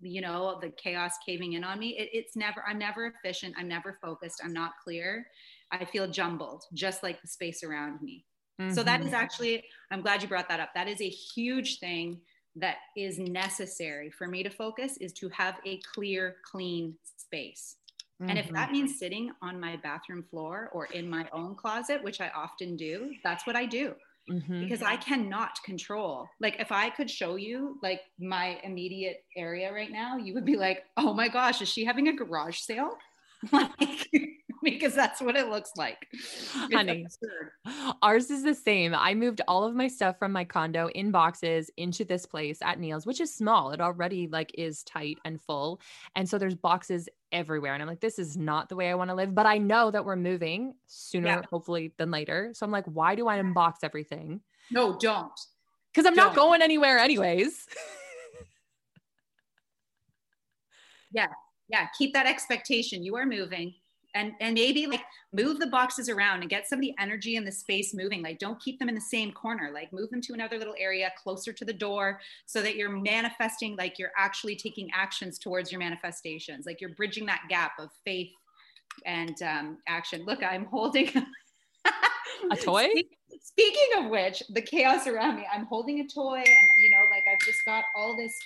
you 0.00 0.20
know, 0.20 0.58
the 0.60 0.70
chaos 0.70 1.12
caving 1.24 1.54
in 1.54 1.64
on 1.64 1.78
me, 1.78 1.90
it, 1.98 2.08
it's 2.12 2.36
never, 2.36 2.64
I'm 2.66 2.78
never 2.78 3.06
efficient. 3.06 3.54
I'm 3.58 3.68
never 3.68 3.98
focused. 4.02 4.40
I'm 4.42 4.52
not 4.52 4.72
clear. 4.82 5.26
I 5.70 5.84
feel 5.84 6.08
jumbled, 6.08 6.64
just 6.72 7.02
like 7.02 7.20
the 7.20 7.28
space 7.28 7.62
around 7.62 8.00
me. 8.02 8.24
Mm-hmm. 8.60 8.74
So 8.74 8.82
that 8.82 9.00
is 9.00 9.06
mm-hmm. 9.06 9.16
actually, 9.16 9.64
I'm 9.90 10.02
glad 10.02 10.22
you 10.22 10.28
brought 10.28 10.48
that 10.48 10.60
up. 10.60 10.70
That 10.74 10.88
is 10.88 11.00
a 11.00 11.08
huge 11.08 11.78
thing 11.78 12.20
that 12.56 12.76
is 12.96 13.18
necessary 13.18 14.10
for 14.10 14.26
me 14.26 14.42
to 14.42 14.50
focus 14.50 14.96
is 14.96 15.12
to 15.14 15.28
have 15.28 15.56
a 15.64 15.78
clear, 15.94 16.36
clean 16.50 16.94
space. 17.16 17.76
Mm-hmm. 18.20 18.30
And 18.30 18.38
if 18.38 18.50
that 18.50 18.68
mm-hmm. 18.68 18.72
means 18.72 18.98
sitting 18.98 19.30
on 19.42 19.60
my 19.60 19.76
bathroom 19.76 20.24
floor 20.30 20.70
or 20.72 20.86
in 20.86 21.08
my 21.08 21.28
own 21.32 21.54
closet, 21.54 22.02
which 22.02 22.20
I 22.20 22.30
often 22.34 22.76
do, 22.76 23.12
that's 23.22 23.46
what 23.46 23.56
I 23.56 23.66
do. 23.66 23.94
Mm-hmm. 24.30 24.62
Because 24.62 24.82
I 24.82 24.96
cannot 24.96 25.62
control. 25.62 26.26
Like, 26.40 26.56
if 26.58 26.72
I 26.72 26.90
could 26.90 27.08
show 27.08 27.36
you 27.36 27.78
like 27.82 28.00
my 28.18 28.58
immediate 28.64 29.22
area 29.36 29.72
right 29.72 29.92
now, 29.92 30.16
you 30.16 30.34
would 30.34 30.44
be 30.44 30.56
like, 30.56 30.82
oh 30.96 31.14
my 31.14 31.28
gosh, 31.28 31.62
is 31.62 31.68
she 31.68 31.84
having 31.84 32.08
a 32.08 32.12
garage 32.12 32.58
sale? 32.58 32.96
like, 33.52 34.08
because 34.66 34.94
that's 34.94 35.20
what 35.20 35.36
it 35.36 35.48
looks 35.48 35.70
like. 35.76 36.08
Honey, 36.72 37.06
ours 38.02 38.30
is 38.30 38.42
the 38.42 38.54
same. 38.54 38.96
I 38.96 39.14
moved 39.14 39.40
all 39.46 39.62
of 39.62 39.76
my 39.76 39.86
stuff 39.86 40.18
from 40.18 40.32
my 40.32 40.44
condo 40.44 40.88
in 40.88 41.12
boxes 41.12 41.70
into 41.76 42.04
this 42.04 42.26
place 42.26 42.58
at 42.62 42.80
Neil's, 42.80 43.06
which 43.06 43.20
is 43.20 43.32
small. 43.32 43.70
It 43.70 43.80
already 43.80 44.26
like 44.26 44.50
is 44.58 44.82
tight 44.82 45.18
and 45.24 45.40
full. 45.40 45.80
And 46.16 46.28
so 46.28 46.36
there's 46.36 46.56
boxes 46.56 47.08
everywhere. 47.30 47.74
And 47.74 47.82
I'm 47.82 47.88
like, 47.88 48.00
this 48.00 48.18
is 48.18 48.36
not 48.36 48.68
the 48.68 48.74
way 48.74 48.90
I 48.90 48.96
want 48.96 49.10
to 49.10 49.14
live. 49.14 49.36
But 49.36 49.46
I 49.46 49.58
know 49.58 49.92
that 49.92 50.04
we're 50.04 50.16
moving 50.16 50.74
sooner, 50.88 51.28
yeah. 51.28 51.42
hopefully, 51.48 51.92
than 51.96 52.10
later. 52.10 52.50
So 52.52 52.66
I'm 52.66 52.72
like, 52.72 52.86
why 52.86 53.14
do 53.14 53.28
I 53.28 53.40
unbox 53.40 53.74
everything? 53.84 54.40
No, 54.72 54.98
don't. 54.98 55.30
Because 55.92 56.06
I'm 56.06 56.14
don't. 56.14 56.26
not 56.26 56.34
going 56.34 56.60
anywhere 56.60 56.98
anyways. 56.98 57.66
yeah. 61.12 61.28
Yeah. 61.68 61.86
Keep 61.96 62.14
that 62.14 62.26
expectation. 62.26 63.04
You 63.04 63.14
are 63.14 63.26
moving 63.26 63.74
and 64.16 64.32
and 64.40 64.54
maybe 64.54 64.86
like 64.86 65.02
move 65.32 65.58
the 65.58 65.66
boxes 65.66 66.08
around 66.08 66.40
and 66.40 66.50
get 66.50 66.66
some 66.66 66.78
of 66.78 66.80
the 66.80 66.94
energy 66.98 67.36
in 67.36 67.44
the 67.44 67.52
space 67.52 67.94
moving. 67.94 68.22
Like 68.22 68.38
don't 68.38 68.60
keep 68.60 68.78
them 68.78 68.88
in 68.88 68.94
the 68.94 69.00
same 69.00 69.32
corner. 69.32 69.70
Like 69.72 69.92
move 69.92 70.10
them 70.10 70.20
to 70.22 70.32
another 70.32 70.58
little 70.58 70.74
area 70.78 71.12
closer 71.22 71.52
to 71.52 71.64
the 71.64 71.72
door 71.72 72.20
so 72.46 72.62
that 72.62 72.76
you're 72.76 72.90
manifesting 72.90 73.76
like 73.76 73.98
you're 73.98 74.12
actually 74.16 74.56
taking 74.56 74.88
actions 74.94 75.38
towards 75.38 75.70
your 75.70 75.78
manifestations. 75.78 76.66
Like 76.66 76.80
you're 76.80 76.94
bridging 76.94 77.26
that 77.26 77.42
gap 77.48 77.72
of 77.78 77.90
faith 78.04 78.32
and 79.04 79.40
um, 79.42 79.78
action. 79.86 80.24
Look 80.24 80.42
i'm 80.42 80.64
holding 80.64 81.08
a 82.50 82.56
toy? 82.56 82.88
Speaking 83.42 83.88
of 83.98 84.10
which 84.10 84.42
the 84.50 84.62
chaos 84.62 85.06
around 85.06 85.36
me 85.36 85.46
i'm 85.52 85.66
holding 85.66 86.00
a 86.00 86.06
toy 86.06 86.38
and 86.38 86.68
you 86.82 86.90
know 86.90 87.05
i've 87.36 87.46
just 87.46 87.64
got 87.64 87.84
all 87.94 88.16
this 88.16 88.38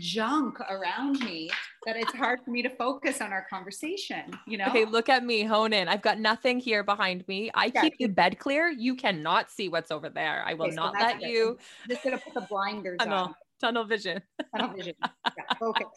junk 0.00 0.58
around 0.70 1.20
me 1.20 1.50
that 1.86 1.96
it's 1.96 2.12
hard 2.12 2.40
for 2.44 2.50
me 2.50 2.62
to 2.62 2.70
focus 2.70 3.20
on 3.20 3.32
our 3.32 3.46
conversation 3.48 4.24
you 4.46 4.58
know? 4.58 4.66
Okay 4.66 4.84
look 4.84 5.08
at 5.08 5.24
me 5.24 5.44
hone 5.44 5.72
in 5.72 5.88
i've 5.88 6.02
got 6.02 6.18
nothing 6.18 6.58
here 6.58 6.82
behind 6.82 7.26
me. 7.28 7.50
I 7.54 7.70
yeah. 7.74 7.82
keep 7.82 7.98
the 7.98 8.06
bed 8.06 8.38
clear. 8.38 8.68
You 8.68 8.94
cannot 8.94 9.50
see 9.50 9.68
what's 9.68 9.90
over 9.90 10.08
there. 10.08 10.42
I 10.46 10.54
will 10.54 10.66
okay, 10.66 10.74
not 10.74 10.94
so 10.94 11.04
let 11.04 11.20
you. 11.22 11.58
I'm 11.84 11.90
just 11.90 12.04
gonna 12.04 12.18
put 12.18 12.34
the 12.34 12.46
blinders 12.48 12.98
on 13.00 13.34
tunnel 13.60 13.84
vision. 13.84 14.22
Tunnel 14.54 14.74
vision. 14.74 14.94
Yeah, 15.02 15.54
focus. 15.58 15.88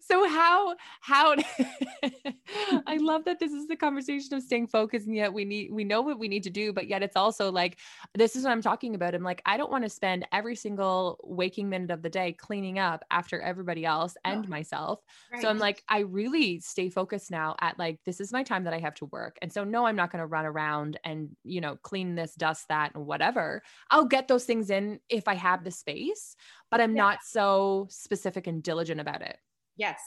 so 0.00 0.28
how 0.28 0.74
how 1.00 1.34
I 2.86 2.96
love 2.98 3.24
that 3.24 3.38
this 3.38 3.52
is 3.52 3.66
the 3.66 3.76
conversation 3.76 4.34
of 4.34 4.42
staying 4.42 4.68
focused 4.68 5.06
and 5.06 5.16
yet 5.16 5.32
we 5.32 5.44
need 5.44 5.72
we 5.72 5.84
know 5.84 6.02
what 6.02 6.18
we 6.18 6.28
need 6.28 6.42
to 6.44 6.50
do 6.50 6.72
but 6.72 6.88
yet 6.88 7.02
it's 7.02 7.16
also 7.16 7.50
like 7.50 7.78
this 8.14 8.36
is 8.36 8.44
what 8.44 8.52
I'm 8.52 8.62
talking 8.62 8.94
about. 8.94 9.14
I'm 9.14 9.22
like 9.22 9.42
I 9.46 9.56
don't 9.56 9.70
want 9.70 9.84
to 9.84 9.90
spend 9.90 10.26
every 10.32 10.56
single 10.56 11.18
waking 11.22 11.68
minute 11.68 11.90
of 11.90 12.02
the 12.02 12.10
day 12.10 12.32
cleaning 12.32 12.78
up 12.78 13.04
after 13.10 13.40
everybody 13.40 13.84
else 13.84 14.16
and 14.24 14.48
myself. 14.48 15.00
Right. 15.32 15.42
So 15.42 15.48
I'm 15.48 15.58
like 15.58 15.82
I 15.88 16.00
really 16.00 16.60
stay 16.60 16.90
focused 16.90 17.30
now 17.30 17.56
at 17.60 17.78
like 17.78 18.00
this 18.04 18.20
is 18.20 18.32
my 18.32 18.42
time 18.42 18.64
that 18.64 18.74
I 18.74 18.78
have 18.78 18.94
to 18.94 19.06
work. 19.06 19.36
And 19.42 19.52
so 19.52 19.64
no 19.64 19.86
I'm 19.86 19.96
not 19.96 20.10
going 20.10 20.20
to 20.20 20.26
run 20.26 20.46
around 20.46 20.98
and 21.04 21.30
you 21.44 21.60
know 21.60 21.76
clean 21.82 22.14
this 22.14 22.34
dust 22.34 22.66
that 22.68 22.94
and 22.94 23.06
whatever. 23.06 23.62
I'll 23.90 24.04
get 24.04 24.28
those 24.28 24.44
things 24.44 24.70
in 24.70 25.00
if 25.08 25.28
I 25.28 25.34
have 25.34 25.64
the 25.64 25.70
space 25.70 26.36
but 26.72 26.80
I'm 26.80 26.96
yeah. 26.96 27.02
not 27.02 27.18
so 27.22 27.86
specific 27.90 28.46
and 28.46 28.62
diligent 28.62 29.00
about 29.00 29.20
it. 29.20 29.36
Yes. 29.76 30.00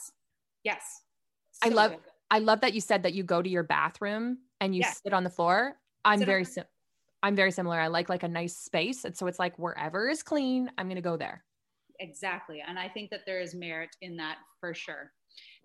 Yes. 0.64 0.82
So 1.52 1.70
I 1.70 1.72
love 1.72 1.92
good. 1.92 2.00
I 2.30 2.40
love 2.40 2.60
that 2.62 2.74
you 2.74 2.80
said 2.80 3.04
that 3.04 3.14
you 3.14 3.22
go 3.22 3.40
to 3.40 3.48
your 3.48 3.62
bathroom 3.62 4.38
and 4.60 4.74
you 4.74 4.80
yeah. 4.80 4.90
sit 4.90 5.14
on 5.14 5.22
the 5.22 5.30
floor. 5.30 5.76
I'm 6.04 6.18
sit 6.18 6.26
very 6.26 6.44
sim- 6.44 6.64
I'm 7.22 7.36
very 7.36 7.52
similar. 7.52 7.80
I 7.80 7.86
like 7.86 8.08
like 8.08 8.24
a 8.24 8.28
nice 8.28 8.56
space 8.56 9.04
and 9.04 9.16
so 9.16 9.28
it's 9.28 9.38
like 9.38 9.56
wherever 9.58 10.08
is 10.08 10.24
clean, 10.24 10.70
I'm 10.76 10.86
going 10.86 10.96
to 10.96 11.02
go 11.02 11.16
there. 11.16 11.44
Exactly. 12.00 12.62
And 12.66 12.78
I 12.78 12.88
think 12.88 13.10
that 13.10 13.20
there 13.26 13.40
is 13.40 13.54
merit 13.54 13.90
in 14.02 14.16
that 14.16 14.38
for 14.60 14.74
sure. 14.74 15.12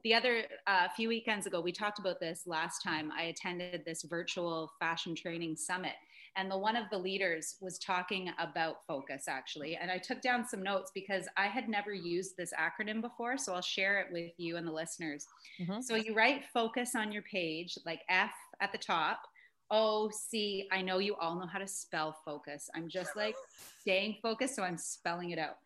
The 0.04 0.14
other 0.14 0.44
uh, 0.68 0.88
few 0.96 1.10
weekends 1.10 1.46
ago, 1.48 1.62
we 1.62 1.72
talked 1.72 2.00
about 2.00 2.20
this 2.20 2.44
last 2.46 2.82
time. 2.84 3.12
I 3.12 3.24
attended 3.24 3.84
this 3.86 4.04
virtual 4.04 4.72
fashion 4.80 5.16
training 5.16 5.56
summit 5.56 5.94
and 6.38 6.50
the 6.50 6.58
one 6.58 6.76
of 6.76 6.86
the 6.90 6.98
leaders 6.98 7.56
was 7.62 7.78
talking 7.78 8.32
about 8.40 8.78
focus 8.88 9.26
actually. 9.28 9.76
And 9.76 9.92
i 9.92 9.98
took 9.98 10.22
down 10.22 10.48
some 10.48 10.64
notes 10.64 10.92
because 10.94 11.28
i 11.38 11.48
had 11.48 11.68
never 11.70 11.94
used 11.94 12.38
this 12.38 12.54
acronym 12.54 13.02
before 13.02 13.38
so 13.38 13.54
i'll 13.54 13.62
share 13.62 14.00
it 14.00 14.08
with 14.12 14.32
you 14.38 14.58
and 14.58 14.68
the 14.68 14.72
listeners. 14.72 15.28
Mm-hmm. 15.60 15.82
so 15.82 15.96
you 15.96 16.14
write 16.14 16.44
focus 16.54 16.96
on 16.96 17.12
your 17.12 17.24
page 17.24 17.78
like 17.86 18.02
f 18.10 18.32
at 18.62 18.72
the 18.72 18.78
top 18.78 19.22
o 19.70 20.10
c 20.10 20.68
i 20.72 20.82
know 20.82 21.00
you 21.00 21.16
all 21.16 21.36
know 21.36 21.48
how 21.48 21.60
to 21.60 21.68
spell 21.68 22.16
focus. 22.26 22.70
I'm 22.76 22.88
just 22.90 23.16
like 23.16 23.36
staying 23.82 24.18
focused 24.22 24.56
so 24.56 24.64
i'm 24.64 24.78
spelling 24.78 25.32
it 25.32 25.40
out. 25.40 25.58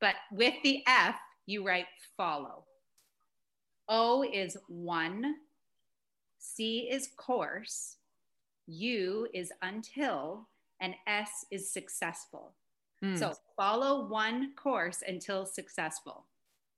But 0.00 0.14
with 0.30 0.54
the 0.62 0.82
f 0.86 1.16
you 1.46 1.66
write 1.66 1.86
follow. 2.16 2.64
O 3.88 4.22
is 4.22 4.56
one 4.68 5.34
c 6.38 6.88
is 6.90 7.08
course 7.16 7.96
U 8.66 9.28
is 9.32 9.52
until, 9.62 10.48
and 10.80 10.94
S 11.06 11.46
is 11.50 11.70
successful. 11.70 12.54
Mm. 13.04 13.18
So 13.18 13.34
follow 13.56 14.06
one 14.06 14.52
course 14.54 15.02
until 15.06 15.44
successful. 15.44 16.26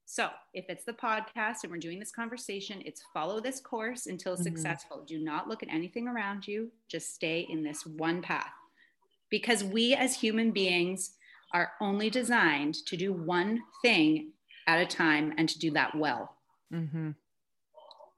So 0.05 0.29
if 0.53 0.65
it's 0.69 0.85
the 0.85 0.93
podcast 0.93 1.63
and 1.63 1.71
we're 1.71 1.77
doing 1.77 1.99
this 1.99 2.11
conversation, 2.11 2.81
it's 2.85 3.03
follow 3.13 3.39
this 3.39 3.59
course 3.59 4.05
until 4.05 4.33
mm-hmm. 4.33 4.43
successful. 4.43 5.03
Do 5.05 5.17
not 5.17 5.47
look 5.47 5.63
at 5.63 5.69
anything 5.69 6.07
around 6.07 6.47
you. 6.47 6.71
Just 6.87 7.13
stay 7.13 7.47
in 7.49 7.63
this 7.63 7.85
one 7.85 8.21
path. 8.21 8.51
Because 9.29 9.63
we 9.63 9.95
as 9.95 10.15
human 10.15 10.51
beings 10.51 11.13
are 11.53 11.71
only 11.81 12.09
designed 12.09 12.75
to 12.85 12.95
do 12.95 13.13
one 13.13 13.63
thing 13.81 14.31
at 14.67 14.79
a 14.79 14.85
time 14.85 15.33
and 15.37 15.49
to 15.49 15.57
do 15.59 15.71
that 15.71 15.95
well. 15.95 16.35
Mm-hmm. 16.71 17.11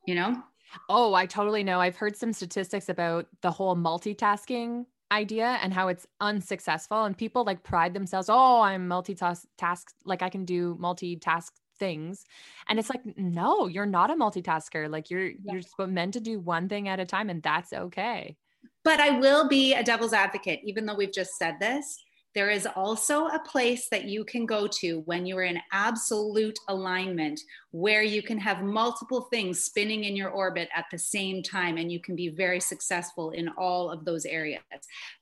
You 0.05 0.15
know? 0.15 0.43
Oh, 0.89 1.13
I 1.13 1.25
totally 1.25 1.63
know. 1.63 1.79
I've 1.79 1.95
heard 1.95 2.15
some 2.15 2.33
statistics 2.33 2.89
about 2.89 3.27
the 3.41 3.51
whole 3.51 3.75
multitasking 3.75 4.85
idea 5.11 5.57
and 5.61 5.73
how 5.73 5.87
it's 5.87 6.05
unsuccessful 6.19 7.05
and 7.05 7.17
people 7.17 7.43
like 7.43 7.63
pride 7.63 7.93
themselves, 7.93 8.29
"Oh, 8.29 8.61
I'm 8.61 8.87
multitask 8.87 9.45
task 9.57 9.93
like 10.05 10.21
I 10.21 10.29
can 10.29 10.45
do 10.45 10.75
multitask 10.75 11.51
things." 11.79 12.25
And 12.67 12.79
it's 12.79 12.89
like, 12.89 13.01
"No, 13.17 13.67
you're 13.67 13.85
not 13.85 14.11
a 14.11 14.15
multitasker. 14.15 14.89
Like 14.89 15.09
you're 15.09 15.29
yeah. 15.29 15.61
you're 15.77 15.87
meant 15.87 16.13
to 16.13 16.19
do 16.19 16.39
one 16.39 16.67
thing 16.69 16.87
at 16.87 16.99
a 16.99 17.05
time 17.05 17.29
and 17.29 17.41
that's 17.41 17.73
okay." 17.73 18.35
But 18.83 18.99
I 18.99 19.19
will 19.19 19.47
be 19.47 19.73
a 19.73 19.83
devil's 19.83 20.13
advocate 20.13 20.61
even 20.63 20.85
though 20.85 20.95
we've 20.95 21.13
just 21.13 21.37
said 21.37 21.59
this 21.59 22.03
there 22.33 22.49
is 22.49 22.67
also 22.75 23.27
a 23.27 23.39
place 23.39 23.89
that 23.89 24.05
you 24.05 24.23
can 24.23 24.45
go 24.45 24.67
to 24.67 24.99
when 25.05 25.25
you're 25.25 25.43
in 25.43 25.59
absolute 25.71 26.59
alignment 26.67 27.39
where 27.71 28.03
you 28.03 28.21
can 28.21 28.37
have 28.37 28.61
multiple 28.61 29.21
things 29.21 29.63
spinning 29.63 30.03
in 30.03 30.15
your 30.15 30.29
orbit 30.29 30.69
at 30.75 30.85
the 30.91 30.97
same 30.97 31.41
time 31.41 31.77
and 31.77 31.91
you 31.91 31.99
can 31.99 32.15
be 32.15 32.29
very 32.29 32.59
successful 32.59 33.31
in 33.31 33.49
all 33.57 33.89
of 33.89 34.05
those 34.05 34.25
areas. 34.25 34.61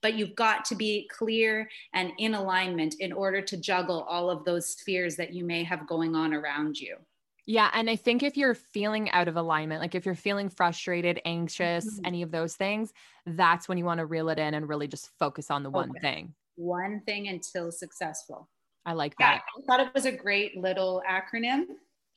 But 0.02 0.16
you've 0.16 0.36
got 0.36 0.66
to 0.66 0.76
be 0.76 1.10
clear 1.10 1.70
and 1.94 2.12
in 2.18 2.34
alignment 2.34 2.96
in 3.00 3.14
order 3.14 3.42
to 3.42 3.58
juggle 3.58 4.02
all 4.10 4.30
of 4.30 4.44
those 4.44 4.68
spheres 4.68 5.16
that 5.16 5.34
you 5.34 5.46
may 5.46 5.64
have 5.64 5.88
going 5.88 6.16
on 6.16 6.34
around 6.34 6.78
you. 6.78 6.98
Yeah. 7.46 7.70
And 7.74 7.90
I 7.90 7.96
think 7.96 8.24
if 8.24 8.36
you're 8.36 8.56
feeling 8.56 9.10
out 9.12 9.28
of 9.28 9.38
alignment, 9.38 9.80
like 9.80 9.94
if 9.94 10.06
you're 10.06 10.16
feeling 10.16 10.50
frustrated, 10.50 11.22
anxious, 11.26 11.86
mm-hmm. 11.86 12.06
any 12.06 12.24
of 12.24 12.32
those 12.32 12.56
things, 12.56 12.92
that's 13.26 13.70
when 13.70 13.78
you 13.78 13.86
want 13.86 14.00
to 14.00 14.06
reel 14.06 14.30
it 14.30 14.40
in 14.40 14.56
and 14.56 14.68
really 14.68 14.88
just 14.88 15.12
focus 15.20 15.52
on 15.52 15.62
the 15.62 15.70
one 15.70 15.94
thing 16.02 16.34
one 16.56 17.02
thing 17.06 17.28
until 17.28 17.72
successful. 17.72 18.50
I 18.86 18.94
like 18.94 19.16
that. 19.18 19.42
Yeah, 19.58 19.64
I 19.64 19.66
thought 19.66 19.88
it 19.88 19.94
was 19.94 20.06
a 20.06 20.12
great 20.12 20.58
little 20.58 21.02
acronym 21.10 21.66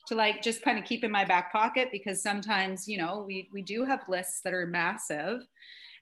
to 0.08 0.14
like 0.14 0.42
just 0.42 0.62
kind 0.62 0.78
of 0.78 0.84
keep 0.84 1.04
in 1.04 1.10
my 1.10 1.24
back 1.24 1.52
pocket 1.52 1.88
because 1.92 2.22
sometimes, 2.22 2.88
you 2.88 2.98
know, 2.98 3.24
we 3.26 3.48
we 3.52 3.62
do 3.62 3.84
have 3.84 4.00
lists 4.08 4.40
that 4.42 4.54
are 4.54 4.66
massive 4.66 5.42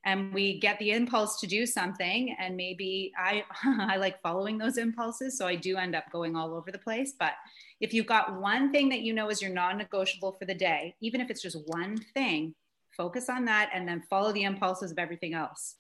and 0.04 0.32
we 0.32 0.60
get 0.60 0.78
the 0.78 0.92
impulse 0.92 1.40
to 1.40 1.46
do 1.46 1.66
something 1.66 2.34
and 2.38 2.56
maybe 2.56 3.12
I 3.18 3.44
I 3.64 3.96
like 3.96 4.20
following 4.22 4.58
those 4.58 4.78
impulses 4.78 5.36
so 5.36 5.46
I 5.46 5.56
do 5.56 5.76
end 5.76 5.94
up 5.94 6.04
going 6.12 6.36
all 6.36 6.54
over 6.54 6.70
the 6.70 6.78
place, 6.78 7.14
but 7.18 7.32
if 7.80 7.92
you've 7.92 8.06
got 8.06 8.40
one 8.40 8.72
thing 8.72 8.88
that 8.88 9.00
you 9.00 9.12
know 9.12 9.28
is 9.28 9.42
your 9.42 9.52
non-negotiable 9.52 10.32
for 10.32 10.46
the 10.46 10.54
day, 10.54 10.94
even 11.00 11.20
if 11.20 11.30
it's 11.30 11.42
just 11.42 11.58
one 11.66 11.96
thing, 12.14 12.54
focus 12.96 13.28
on 13.28 13.44
that 13.44 13.70
and 13.74 13.86
then 13.86 14.02
follow 14.08 14.32
the 14.32 14.44
impulses 14.44 14.90
of 14.90 14.98
everything 14.98 15.34
else. 15.34 15.76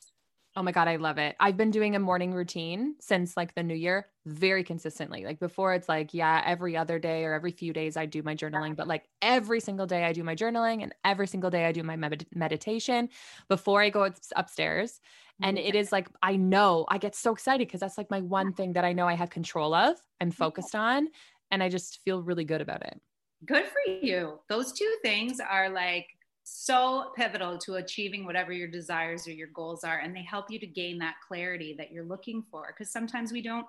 Oh 0.58 0.62
my 0.62 0.72
God, 0.72 0.88
I 0.88 0.96
love 0.96 1.18
it. 1.18 1.36
I've 1.38 1.58
been 1.58 1.70
doing 1.70 1.96
a 1.96 1.98
morning 1.98 2.32
routine 2.32 2.94
since 2.98 3.36
like 3.36 3.54
the 3.54 3.62
new 3.62 3.74
year 3.74 4.06
very 4.24 4.64
consistently. 4.64 5.26
Like 5.26 5.38
before, 5.38 5.74
it's 5.74 5.86
like, 5.86 6.14
yeah, 6.14 6.42
every 6.46 6.78
other 6.78 6.98
day 6.98 7.24
or 7.24 7.34
every 7.34 7.52
few 7.52 7.74
days 7.74 7.98
I 7.98 8.06
do 8.06 8.22
my 8.22 8.34
journaling, 8.34 8.74
but 8.74 8.88
like 8.88 9.04
every 9.20 9.60
single 9.60 9.84
day 9.84 10.04
I 10.04 10.14
do 10.14 10.24
my 10.24 10.34
journaling 10.34 10.82
and 10.82 10.94
every 11.04 11.26
single 11.26 11.50
day 11.50 11.66
I 11.66 11.72
do 11.72 11.82
my 11.82 11.96
med- 11.96 12.26
meditation 12.34 13.10
before 13.50 13.82
I 13.82 13.90
go 13.90 14.10
upstairs. 14.34 14.98
And 15.42 15.58
mm. 15.58 15.68
it 15.68 15.74
is 15.74 15.92
like, 15.92 16.08
I 16.22 16.36
know 16.36 16.86
I 16.88 16.96
get 16.96 17.14
so 17.14 17.32
excited 17.32 17.68
because 17.68 17.80
that's 17.80 17.98
like 17.98 18.10
my 18.10 18.22
one 18.22 18.54
thing 18.54 18.72
that 18.72 18.84
I 18.84 18.94
know 18.94 19.06
I 19.06 19.14
have 19.14 19.28
control 19.28 19.74
of, 19.74 19.98
I'm 20.22 20.30
mm-hmm. 20.30 20.36
focused 20.36 20.74
on, 20.74 21.08
and 21.50 21.62
I 21.62 21.68
just 21.68 22.00
feel 22.02 22.22
really 22.22 22.44
good 22.44 22.62
about 22.62 22.80
it. 22.80 22.98
Good 23.44 23.66
for 23.66 23.92
you. 23.92 24.40
Those 24.48 24.72
two 24.72 24.96
things 25.02 25.38
are 25.38 25.68
like 25.68 26.06
so 26.48 27.10
pivotal 27.16 27.58
to 27.58 27.74
achieving 27.74 28.24
whatever 28.24 28.52
your 28.52 28.68
desires 28.68 29.26
or 29.26 29.32
your 29.32 29.48
goals 29.48 29.82
are 29.82 29.98
and 29.98 30.14
they 30.14 30.22
help 30.22 30.48
you 30.48 30.60
to 30.60 30.66
gain 30.66 30.96
that 30.98 31.16
clarity 31.26 31.74
that 31.76 31.90
you're 31.90 32.04
looking 32.04 32.44
for. 32.50 32.68
Because 32.68 32.92
sometimes 32.92 33.32
we 33.32 33.42
don't 33.42 33.66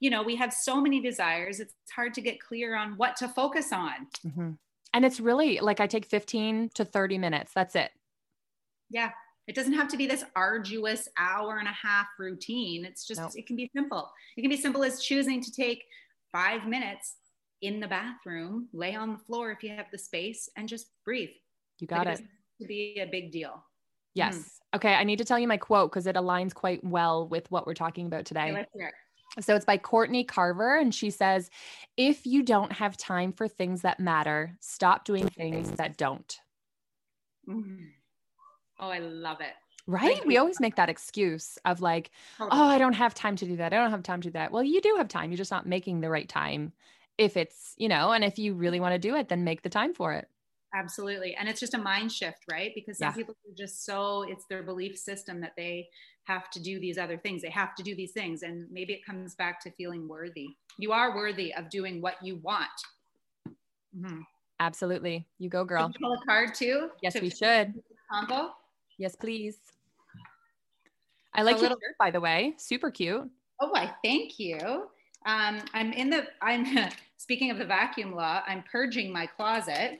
you 0.00 0.10
know 0.10 0.22
we 0.22 0.36
have 0.36 0.52
so 0.52 0.80
many 0.80 1.00
desires 1.00 1.60
it's 1.60 1.74
hard 1.94 2.14
to 2.14 2.20
get 2.20 2.40
clear 2.40 2.76
on 2.76 2.96
what 2.96 3.16
to 3.16 3.28
focus 3.28 3.72
on. 3.72 4.08
Mm-hmm. 4.26 4.50
and 4.92 5.04
it's 5.04 5.20
really 5.20 5.60
like 5.60 5.80
i 5.80 5.86
take 5.86 6.06
15 6.06 6.70
to 6.74 6.84
30 6.84 7.18
minutes 7.18 7.52
that's 7.54 7.74
it. 7.74 7.90
Yeah 8.90 9.10
it 9.46 9.54
doesn't 9.54 9.74
have 9.74 9.88
to 9.88 9.96
be 9.96 10.08
this 10.08 10.24
arduous 10.34 11.08
hour 11.16 11.58
and 11.58 11.68
a 11.68 11.72
half 11.72 12.06
routine 12.18 12.84
it's 12.84 13.06
just 13.06 13.20
nope. 13.20 13.32
it 13.34 13.46
can 13.46 13.56
be 13.56 13.70
simple. 13.74 14.10
It 14.36 14.42
can 14.42 14.50
be 14.50 14.56
simple 14.56 14.84
as 14.84 15.00
choosing 15.00 15.42
to 15.42 15.52
take 15.52 15.84
five 16.32 16.66
minutes 16.66 17.16
in 17.62 17.80
the 17.80 17.88
bathroom 17.88 18.68
lay 18.72 18.94
on 18.94 19.12
the 19.12 19.18
floor 19.18 19.50
if 19.50 19.62
you 19.62 19.70
have 19.70 19.86
the 19.90 19.98
space 19.98 20.48
and 20.56 20.68
just 20.68 20.88
breathe 21.04 21.30
you 21.78 21.86
got 21.86 22.06
it. 22.06 22.22
To 22.60 22.66
be 22.66 22.98
a 23.00 23.06
big 23.06 23.32
deal. 23.32 23.62
Yes. 24.14 24.36
Mm. 24.36 24.76
Okay. 24.76 24.94
I 24.94 25.04
need 25.04 25.18
to 25.18 25.24
tell 25.24 25.38
you 25.38 25.48
my 25.48 25.58
quote 25.58 25.90
because 25.90 26.06
it 26.06 26.16
aligns 26.16 26.54
quite 26.54 26.82
well 26.82 27.28
with 27.28 27.50
what 27.50 27.66
we're 27.66 27.74
talking 27.74 28.06
about 28.06 28.24
today. 28.24 28.50
Okay, 28.50 28.90
so 29.40 29.54
it's 29.54 29.64
by 29.64 29.76
Courtney 29.76 30.24
Carver, 30.24 30.78
and 30.78 30.94
she 30.94 31.10
says, 31.10 31.50
If 31.96 32.26
you 32.26 32.42
don't 32.42 32.72
have 32.72 32.96
time 32.96 33.32
for 33.32 33.48
things 33.48 33.82
that 33.82 34.00
matter, 34.00 34.56
stop 34.60 35.04
doing 35.04 35.28
things 35.28 35.70
that 35.72 35.96
don't. 35.96 36.38
Mm-hmm. 37.48 37.84
Oh, 38.80 38.88
I 38.88 38.98
love 38.98 39.40
it. 39.40 39.52
Right? 39.86 40.26
We 40.26 40.36
always 40.36 40.58
make 40.58 40.76
that 40.76 40.88
excuse 40.88 41.58
of 41.64 41.80
like, 41.80 42.10
totally. 42.38 42.60
oh, 42.60 42.64
I 42.64 42.78
don't 42.78 42.94
have 42.94 43.14
time 43.14 43.36
to 43.36 43.44
do 43.44 43.56
that. 43.56 43.72
I 43.72 43.76
don't 43.76 43.90
have 43.90 44.02
time 44.02 44.20
to 44.22 44.28
do 44.28 44.32
that. 44.32 44.50
Well, 44.50 44.64
you 44.64 44.80
do 44.80 44.94
have 44.96 45.06
time. 45.06 45.30
You're 45.30 45.38
just 45.38 45.52
not 45.52 45.66
making 45.66 46.00
the 46.00 46.10
right 46.10 46.28
time. 46.28 46.72
If 47.18 47.36
it's, 47.36 47.72
you 47.76 47.88
know, 47.88 48.10
and 48.10 48.24
if 48.24 48.38
you 48.38 48.54
really 48.54 48.80
want 48.80 48.94
to 48.94 48.98
do 48.98 49.14
it, 49.14 49.28
then 49.28 49.44
make 49.44 49.62
the 49.62 49.68
time 49.68 49.94
for 49.94 50.12
it. 50.12 50.28
Absolutely. 50.74 51.34
And 51.34 51.48
it's 51.48 51.60
just 51.60 51.74
a 51.74 51.78
mind 51.78 52.12
shift, 52.12 52.44
right? 52.50 52.72
Because 52.74 52.98
some 52.98 53.08
yeah. 53.08 53.14
people 53.14 53.34
are 53.48 53.54
just 53.56 53.84
so, 53.84 54.24
it's 54.28 54.44
their 54.46 54.62
belief 54.62 54.98
system 54.98 55.40
that 55.40 55.52
they 55.56 55.88
have 56.24 56.50
to 56.50 56.60
do 56.60 56.80
these 56.80 56.98
other 56.98 57.16
things. 57.16 57.42
They 57.42 57.50
have 57.50 57.74
to 57.76 57.82
do 57.82 57.94
these 57.94 58.12
things. 58.12 58.42
And 58.42 58.70
maybe 58.70 58.92
it 58.92 59.04
comes 59.04 59.34
back 59.34 59.60
to 59.62 59.70
feeling 59.72 60.08
worthy. 60.08 60.48
You 60.78 60.92
are 60.92 61.14
worthy 61.14 61.54
of 61.54 61.70
doing 61.70 62.02
what 62.02 62.16
you 62.22 62.36
want. 62.36 62.68
Mm-hmm. 63.96 64.20
Absolutely. 64.60 65.26
You 65.38 65.48
go, 65.48 65.64
girl. 65.64 65.92
pull 66.00 66.14
a 66.14 66.24
card 66.26 66.54
too? 66.54 66.90
Yes, 67.02 67.14
to 67.14 67.20
we 67.20 67.30
should. 67.30 67.74
Combo? 68.10 68.52
Yes, 68.98 69.14
please. 69.14 69.58
I 71.34 71.42
like 71.42 71.56
a 71.56 71.58
your 71.58 71.62
little, 71.62 71.76
shirt, 71.76 71.98
by 71.98 72.10
the 72.10 72.20
way. 72.20 72.54
Super 72.56 72.90
cute. 72.90 73.28
Oh, 73.60 73.72
I 73.74 73.92
thank 74.02 74.38
you. 74.38 74.58
Um, 75.26 75.60
I'm 75.74 75.92
in 75.92 76.08
the, 76.10 76.26
I'm 76.40 76.90
speaking 77.18 77.50
of 77.50 77.58
the 77.58 77.64
vacuum 77.64 78.14
law, 78.14 78.42
I'm 78.46 78.64
purging 78.70 79.12
my 79.12 79.26
closet 79.26 79.98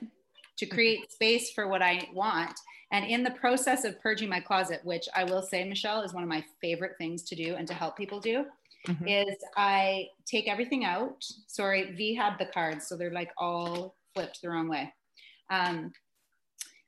to 0.57 0.65
create 0.65 1.11
space 1.11 1.51
for 1.51 1.67
what 1.67 1.81
I 1.81 2.07
want. 2.13 2.59
And 2.91 3.05
in 3.05 3.23
the 3.23 3.31
process 3.31 3.83
of 3.83 3.99
purging 4.01 4.29
my 4.29 4.39
closet, 4.39 4.79
which 4.83 5.07
I 5.15 5.23
will 5.23 5.41
say, 5.41 5.63
Michelle, 5.63 6.01
is 6.01 6.13
one 6.13 6.23
of 6.23 6.29
my 6.29 6.43
favorite 6.61 6.97
things 6.97 7.23
to 7.23 7.35
do 7.35 7.55
and 7.55 7.67
to 7.67 7.73
help 7.73 7.97
people 7.97 8.19
do, 8.19 8.45
mm-hmm. 8.87 9.07
is 9.07 9.35
I 9.57 10.07
take 10.25 10.47
everything 10.47 10.85
out. 10.85 11.25
Sorry, 11.47 11.91
V 11.91 12.15
had 12.15 12.37
the 12.39 12.45
cards, 12.45 12.87
so 12.87 12.95
they're 12.95 13.11
like 13.11 13.31
all 13.37 13.95
flipped 14.13 14.41
the 14.41 14.49
wrong 14.49 14.69
way. 14.69 14.93
Um, 15.49 15.91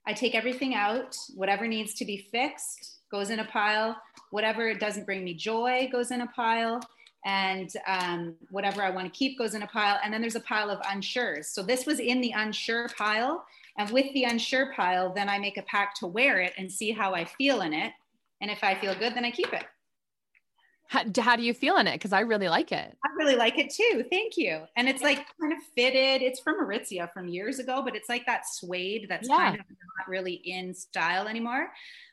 I 0.08 0.14
take 0.14 0.36
everything 0.36 0.74
out, 0.74 1.16
whatever 1.36 1.68
needs 1.68 1.94
to 1.96 2.06
be 2.06 2.30
fixed 2.32 3.00
goes 3.12 3.30
in 3.30 3.40
a 3.40 3.46
pile, 3.46 3.98
whatever 4.32 4.74
doesn't 4.74 5.06
bring 5.06 5.24
me 5.24 5.34
joy 5.34 5.90
goes 5.92 6.12
in 6.12 6.22
a 6.22 6.28
pile, 6.28 6.80
and 7.26 7.70
um, 7.88 8.36
whatever 8.50 8.82
I 8.82 8.90
want 8.90 9.12
to 9.12 9.18
keep 9.18 9.38
goes 9.38 9.54
in 9.54 9.64
a 9.64 9.68
pile. 9.68 10.00
And 10.04 10.14
then 10.14 10.22
there's 10.22 10.36
a 10.36 10.42
pile 10.42 10.70
of 10.70 10.80
unsures. 10.90 11.50
So 11.50 11.62
this 11.64 11.86
was 11.86 12.00
in 12.00 12.22
the 12.22 12.32
unsure 12.32 12.88
pile. 12.98 13.46
And 13.78 13.90
with 13.92 14.14
the 14.14 14.26
unsure 14.26 14.74
pile, 14.74 15.14
then 15.14 15.30
I 15.30 15.40
make 15.40 15.58
a 15.58 15.64
pack 15.64 15.96
to 15.96 16.08
wear 16.08 16.40
it 16.40 16.54
and 16.58 16.72
see 16.72 16.92
how 16.92 17.14
I 17.14 17.26
feel 17.26 17.62
in 17.62 17.74
it. 17.74 17.94
And 18.42 18.50
if 18.52 18.64
I 18.64 18.76
feel 18.76 18.96
good, 18.96 19.16
then 19.16 19.26
I 19.26 19.32
keep 19.32 19.54
it. 19.54 19.64
How, 20.88 21.04
how 21.20 21.36
do 21.36 21.44
you 21.44 21.54
feel 21.54 21.78
in 21.78 21.86
it? 21.86 21.94
Because 21.94 22.14
I 22.14 22.22
really 22.22 22.50
like 22.50 22.72
it. 22.72 22.98
I 23.06 23.10
really 23.16 23.36
like 23.36 23.60
it 23.60 23.70
too. 23.70 24.04
Thank 24.10 24.38
you. 24.38 24.62
And 24.76 24.90
it's 24.90 25.04
like 25.04 25.24
kind 25.40 25.54
of 25.54 25.60
fitted. 25.76 26.24
It's 26.24 26.40
from 26.40 26.66
Aritzia 26.66 27.14
from 27.14 27.28
years 27.28 27.60
ago, 27.60 27.84
but 27.84 27.96
it's 27.96 28.10
like 28.10 28.26
that 28.26 28.50
suede 28.50 29.06
that's 29.08 29.30
yeah. 29.30 29.38
kind 29.38 29.60
of 29.60 29.66
not 29.70 30.08
really 30.08 30.34
in 30.34 30.74
style 30.74 31.28
anymore. 31.28 31.70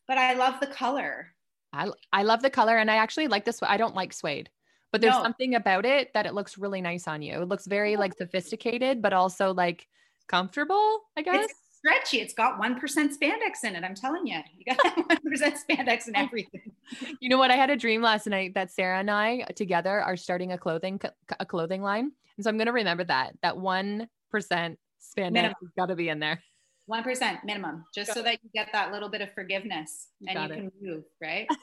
But 0.06 0.18
I 0.18 0.34
love 0.34 0.60
the 0.60 0.66
color. 0.66 1.32
I, 1.72 1.90
I 2.12 2.22
love 2.22 2.42
the 2.42 2.50
color 2.50 2.76
and 2.76 2.90
I 2.90 2.96
actually 2.96 3.28
like 3.28 3.46
this. 3.46 3.60
I 3.62 3.78
don't 3.78 3.94
like 3.94 4.12
suede, 4.12 4.50
but 4.92 5.00
there's 5.00 5.14
No. 5.14 5.22
something 5.22 5.54
about 5.54 5.86
it 5.86 6.12
that 6.12 6.26
it 6.26 6.34
looks 6.34 6.58
really 6.58 6.82
nice 6.82 7.08
on 7.08 7.22
you. 7.22 7.40
It 7.42 7.48
looks 7.48 7.66
very 7.66 7.96
like 7.96 8.14
sophisticated, 8.14 9.00
but 9.00 9.12
also 9.14 9.54
like 9.54 9.88
comfortable, 10.28 11.02
I 11.16 11.22
guess. 11.22 11.44
It's 11.44 11.54
stretchy. 11.78 12.20
It's 12.20 12.34
got 12.34 12.60
1% 12.60 12.78
spandex 12.80 13.64
in 13.64 13.76
it. 13.76 13.84
I'm 13.84 13.94
telling 13.94 14.26
you, 14.26 14.38
you 14.56 14.74
got 14.74 14.78
1% 15.08 15.54
spandex 15.70 16.08
in 16.08 16.16
everything. 16.16 16.72
You 17.20 17.28
know 17.28 17.38
what? 17.38 17.50
I 17.50 17.56
had 17.56 17.68
a 17.70 17.76
dream 17.76 18.00
last 18.00 18.28
night 18.28 18.54
that 18.54 18.70
Sarah 18.70 19.00
and 19.00 19.10
I 19.10 19.42
together 19.56 20.00
are 20.00 20.16
starting 20.16 20.52
a 20.52 20.58
clothing 20.58 21.00
a 21.40 21.44
clothing 21.44 21.82
line, 21.82 22.12
and 22.36 22.44
so 22.44 22.48
I'm 22.48 22.56
going 22.56 22.66
to 22.66 22.72
remember 22.72 23.02
that 23.04 23.34
that 23.42 23.56
one 23.58 24.08
percent 24.30 24.78
spandex 25.00 25.32
Minimum. 25.32 25.54
has 25.60 25.70
got 25.76 25.86
to 25.86 25.96
be 25.96 26.08
in 26.08 26.20
there. 26.20 26.40
1% 26.88 27.42
minimum, 27.44 27.84
just 27.92 28.14
so 28.14 28.22
that 28.22 28.38
you 28.44 28.50
get 28.54 28.68
that 28.72 28.92
little 28.92 29.08
bit 29.08 29.20
of 29.20 29.32
forgiveness 29.34 30.06
You 30.20 30.28
and 30.30 30.38
you 30.50 30.54
it. 30.54 30.58
can 30.60 30.72
move, 30.80 31.04
right? 31.20 31.48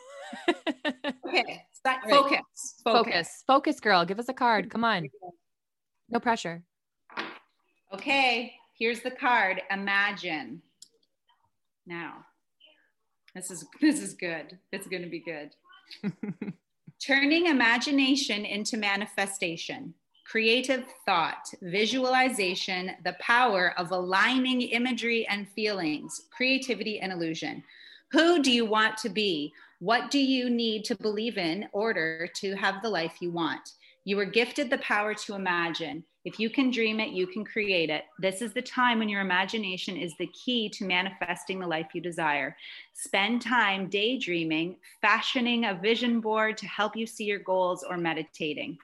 Okay. 1.26 1.64
That, 1.86 2.02
right. 2.04 2.12
focus, 2.12 2.42
focus. 2.84 2.84
focus, 2.84 3.44
focus, 3.48 3.80
girl. 3.80 4.04
Give 4.06 4.20
us 4.20 4.28
a 4.30 4.34
card. 4.34 4.70
Come 4.70 4.84
on. 4.84 5.08
No 6.10 6.20
pressure. 6.20 6.64
Okay. 7.94 8.56
Here's 8.78 9.02
the 9.02 9.12
card. 9.12 9.62
Imagine. 9.70 10.62
Now, 11.86 12.26
this 13.36 13.52
is 13.52 13.66
this 13.82 14.02
is 14.02 14.14
good. 14.14 14.58
It's 14.72 14.88
going 14.88 15.04
to 15.04 15.10
be 15.10 15.20
good. 15.20 15.52
Turning 17.06 17.48
imagination 17.48 18.46
into 18.46 18.78
manifestation, 18.78 19.94
creative 20.26 20.86
thought, 21.06 21.46
visualization, 21.62 22.92
the 23.04 23.16
power 23.20 23.74
of 23.78 23.92
aligning 23.92 24.62
imagery 24.62 25.28
and 25.28 25.48
feelings, 25.50 26.22
creativity 26.32 27.00
and 27.00 27.12
illusion. 27.12 27.64
Who 28.12 28.42
do 28.42 28.52
you 28.52 28.66
want 28.66 28.98
to 29.00 29.10
be? 29.10 29.54
What 29.80 30.10
do 30.10 30.20
you 30.20 30.50
need 30.50 30.86
to 30.86 30.96
believe 30.96 31.38
in 31.38 31.68
order 31.74 32.28
to 32.36 32.56
have 32.56 32.82
the 32.82 32.90
life 32.90 33.18
you 33.20 33.32
want? 33.32 33.74
You 34.06 34.18
were 34.18 34.26
gifted 34.26 34.70
the 34.70 34.80
power 34.80 35.14
to 35.14 35.36
imagine. 35.36 36.04
If 36.26 36.40
you 36.40 36.50
can 36.50 36.72
dream 36.72 37.00
it, 37.00 37.10
you 37.12 37.26
can 37.26 37.46
create 37.46 37.90
it. 37.90 38.04
This 38.20 38.42
is 38.42 38.54
the 38.54 38.62
time 38.62 39.00
when 39.00 39.08
your 39.08 39.22
imagination 39.22 39.96
is 39.96 40.14
the 40.18 40.28
key 40.28 40.70
to 40.70 40.86
manifesting 40.86 41.60
the 41.60 41.68
life 41.68 41.88
you 41.94 42.02
desire. 42.02 42.56
Spend 42.94 43.42
time 43.42 43.90
daydreaming, 43.90 44.76
fashioning 45.02 45.66
a 45.66 45.80
vision 45.82 46.20
board 46.20 46.58
to 46.58 46.68
help 46.68 46.98
you 46.98 47.08
see 47.08 47.24
your 47.24 47.40
goals, 47.40 47.84
or 47.84 47.98
meditating. 47.98 48.78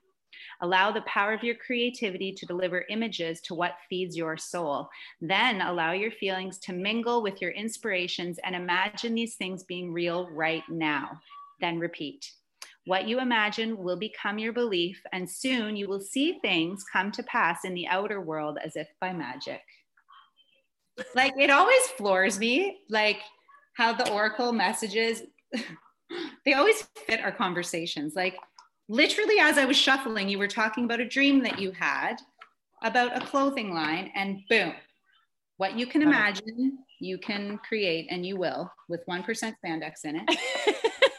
Allow 0.61 0.91
the 0.91 1.01
power 1.01 1.33
of 1.33 1.43
your 1.43 1.55
creativity 1.55 2.33
to 2.33 2.45
deliver 2.45 2.85
images 2.89 3.41
to 3.41 3.55
what 3.55 3.77
feeds 3.89 4.17
your 4.17 4.37
soul. 4.37 4.89
Then 5.21 5.61
allow 5.61 5.91
your 5.91 6.11
feelings 6.11 6.57
to 6.59 6.73
mingle 6.73 7.21
with 7.21 7.41
your 7.41 7.51
inspirations 7.51 8.39
and 8.43 8.55
imagine 8.55 9.15
these 9.15 9.35
things 9.35 9.63
being 9.63 9.91
real 9.93 10.29
right 10.31 10.63
now. 10.69 11.19
Then 11.61 11.79
repeat. 11.79 12.31
What 12.89 13.07
you 13.07 13.19
imagine 13.19 13.77
will 13.77 13.97
become 13.97 14.39
your 14.39 14.51
belief, 14.51 14.99
and 15.13 15.29
soon 15.29 15.75
you 15.75 15.87
will 15.87 15.99
see 16.01 16.39
things 16.41 16.83
come 16.91 17.11
to 17.11 17.21
pass 17.21 17.63
in 17.63 17.75
the 17.75 17.85
outer 17.85 18.19
world 18.19 18.57
as 18.65 18.75
if 18.75 18.87
by 18.99 19.13
magic. 19.13 19.61
Like 21.13 21.33
it 21.37 21.51
always 21.51 21.85
floors 21.99 22.39
me, 22.39 22.79
like 22.89 23.19
how 23.77 23.93
the 23.93 24.11
oracle 24.11 24.51
messages, 24.51 25.21
they 26.45 26.53
always 26.53 26.81
fit 27.05 27.21
our 27.21 27.31
conversations. 27.31 28.15
Like 28.15 28.37
literally, 28.87 29.37
as 29.39 29.59
I 29.59 29.65
was 29.65 29.77
shuffling, 29.77 30.27
you 30.27 30.39
were 30.39 30.47
talking 30.47 30.85
about 30.85 30.99
a 30.99 31.07
dream 31.07 31.43
that 31.43 31.59
you 31.59 31.69
had 31.69 32.15
about 32.81 33.15
a 33.15 33.23
clothing 33.23 33.71
line, 33.71 34.11
and 34.15 34.39
boom, 34.49 34.73
what 35.57 35.77
you 35.77 35.85
can 35.85 36.01
imagine, 36.01 36.79
you 36.99 37.19
can 37.19 37.59
create, 37.59 38.07
and 38.09 38.25
you 38.25 38.35
will 38.35 38.71
with 38.87 39.05
1% 39.07 39.23
spandex 39.63 40.05
in 40.05 40.23
it. 40.25 40.75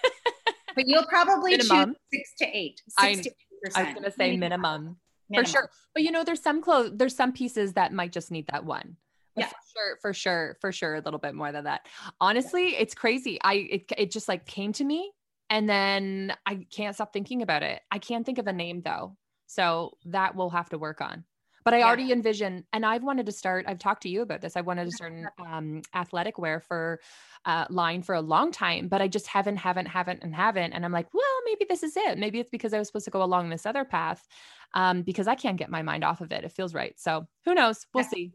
But 0.75 0.87
you'll 0.89 1.07
probably 1.07 1.53
Minimum. 1.57 1.95
choose 2.13 2.23
six 2.29 2.35
to 2.39 2.57
eight. 2.57 2.81
Six 2.89 2.95
I- 2.99 3.15
to 3.15 3.29
eight 3.29 3.35
I 3.77 3.83
was 3.85 3.93
going 3.93 4.05
to 4.05 4.11
say 4.11 4.37
minimum. 4.37 4.97
Minimum. 5.29 5.45
for 5.45 5.51
sure. 5.51 5.71
But 5.95 6.03
you 6.03 6.11
know, 6.11 6.25
there's 6.25 6.41
some 6.43 6.63
clothes, 6.63 6.93
there's 6.95 7.15
some 7.15 7.33
pieces 7.33 7.75
that 7.75 7.93
might 7.93 8.11
just 8.13 8.31
need 8.31 8.47
that 8.53 8.65
one. 8.65 8.97
But 9.37 9.43
Yeah. 9.45 9.49
for 9.49 9.57
sure, 9.73 9.99
for 10.01 10.13
sure, 10.15 10.57
for 10.61 10.73
sure, 10.73 10.95
a 10.97 11.01
little 11.01 11.21
bit 11.21 11.35
more 11.35 11.53
than 11.53 11.65
that. 11.65 11.87
Honestly, 12.21 12.69
it's 12.77 12.95
crazy. 12.95 13.39
I 13.43 13.55
it, 13.55 13.93
it 13.99 14.11
just 14.11 14.29
like 14.29 14.47
came 14.47 14.73
to 14.73 14.85
me, 14.85 15.13
and 15.51 15.69
then 15.69 16.35
I 16.47 16.67
can't 16.75 16.95
stop 16.95 17.13
thinking 17.13 17.43
about 17.43 17.63
it. 17.63 17.81
I 17.91 17.99
can't 17.99 18.25
think 18.25 18.39
of 18.39 18.47
a 18.47 18.53
name 18.53 18.81
though, 18.83 19.17
so 19.47 19.99
that 20.07 20.35
we'll 20.35 20.51
have 20.51 20.71
to 20.71 20.79
work 20.79 21.01
on. 21.03 21.25
But 21.65 21.75
I 21.75 21.79
Yeah. 21.79 21.87
already 21.87 22.11
envision, 22.13 22.65
and 22.73 22.87
I've 22.87 23.03
wanted 23.03 23.27
to 23.27 23.33
start. 23.33 23.67
I've 23.69 23.79
talked 23.79 24.03
to 24.05 24.09
you 24.09 24.23
about 24.23 24.41
this. 24.41 24.57
I 24.57 24.63
wanted 24.63 24.87
to 24.87 24.91
start 24.93 25.13
an 25.13 25.29
um, 25.39 25.83
athletic 25.95 26.39
wear 26.39 26.59
for 26.61 27.01
uh, 27.45 27.67
line 27.71 28.03
for 28.03 28.15
a 28.15 28.21
long 28.23 28.51
time, 28.51 28.89
but 28.89 29.03
I 29.03 29.09
just 29.09 29.27
haven't, 29.27 29.57
haven't, 29.59 29.87
haven't, 29.87 30.23
and 30.23 30.35
haven't. 30.35 30.73
And 30.73 30.85
I'm 30.85 30.93
like, 30.93 31.13
well, 31.13 31.41
maybe 31.45 31.67
this 31.69 31.83
is 31.83 31.97
it. 31.97 32.19
Maybe 32.19 32.41
it's 32.41 32.51
because 32.51 32.73
I 32.73 32.79
was 32.79 32.89
supposed 32.89 33.05
to 33.07 33.11
go 33.11 33.23
along 33.23 33.51
this 33.51 33.67
other 33.67 33.85
path 33.85 34.27
um, 34.75 35.03
because 35.03 35.29
I 35.29 35.35
can't 35.35 35.59
get 35.59 35.71
my 35.71 35.83
mind 35.83 36.03
off 36.05 36.21
of 36.21 36.33
it. 36.33 36.45
It 36.45 36.53
feels 36.53 36.75
right. 36.75 36.99
So 36.99 37.27
who 37.45 37.55
knows? 37.55 37.87
We'll 37.93 38.05
Yeah. 38.05 38.09
see. 38.11 38.33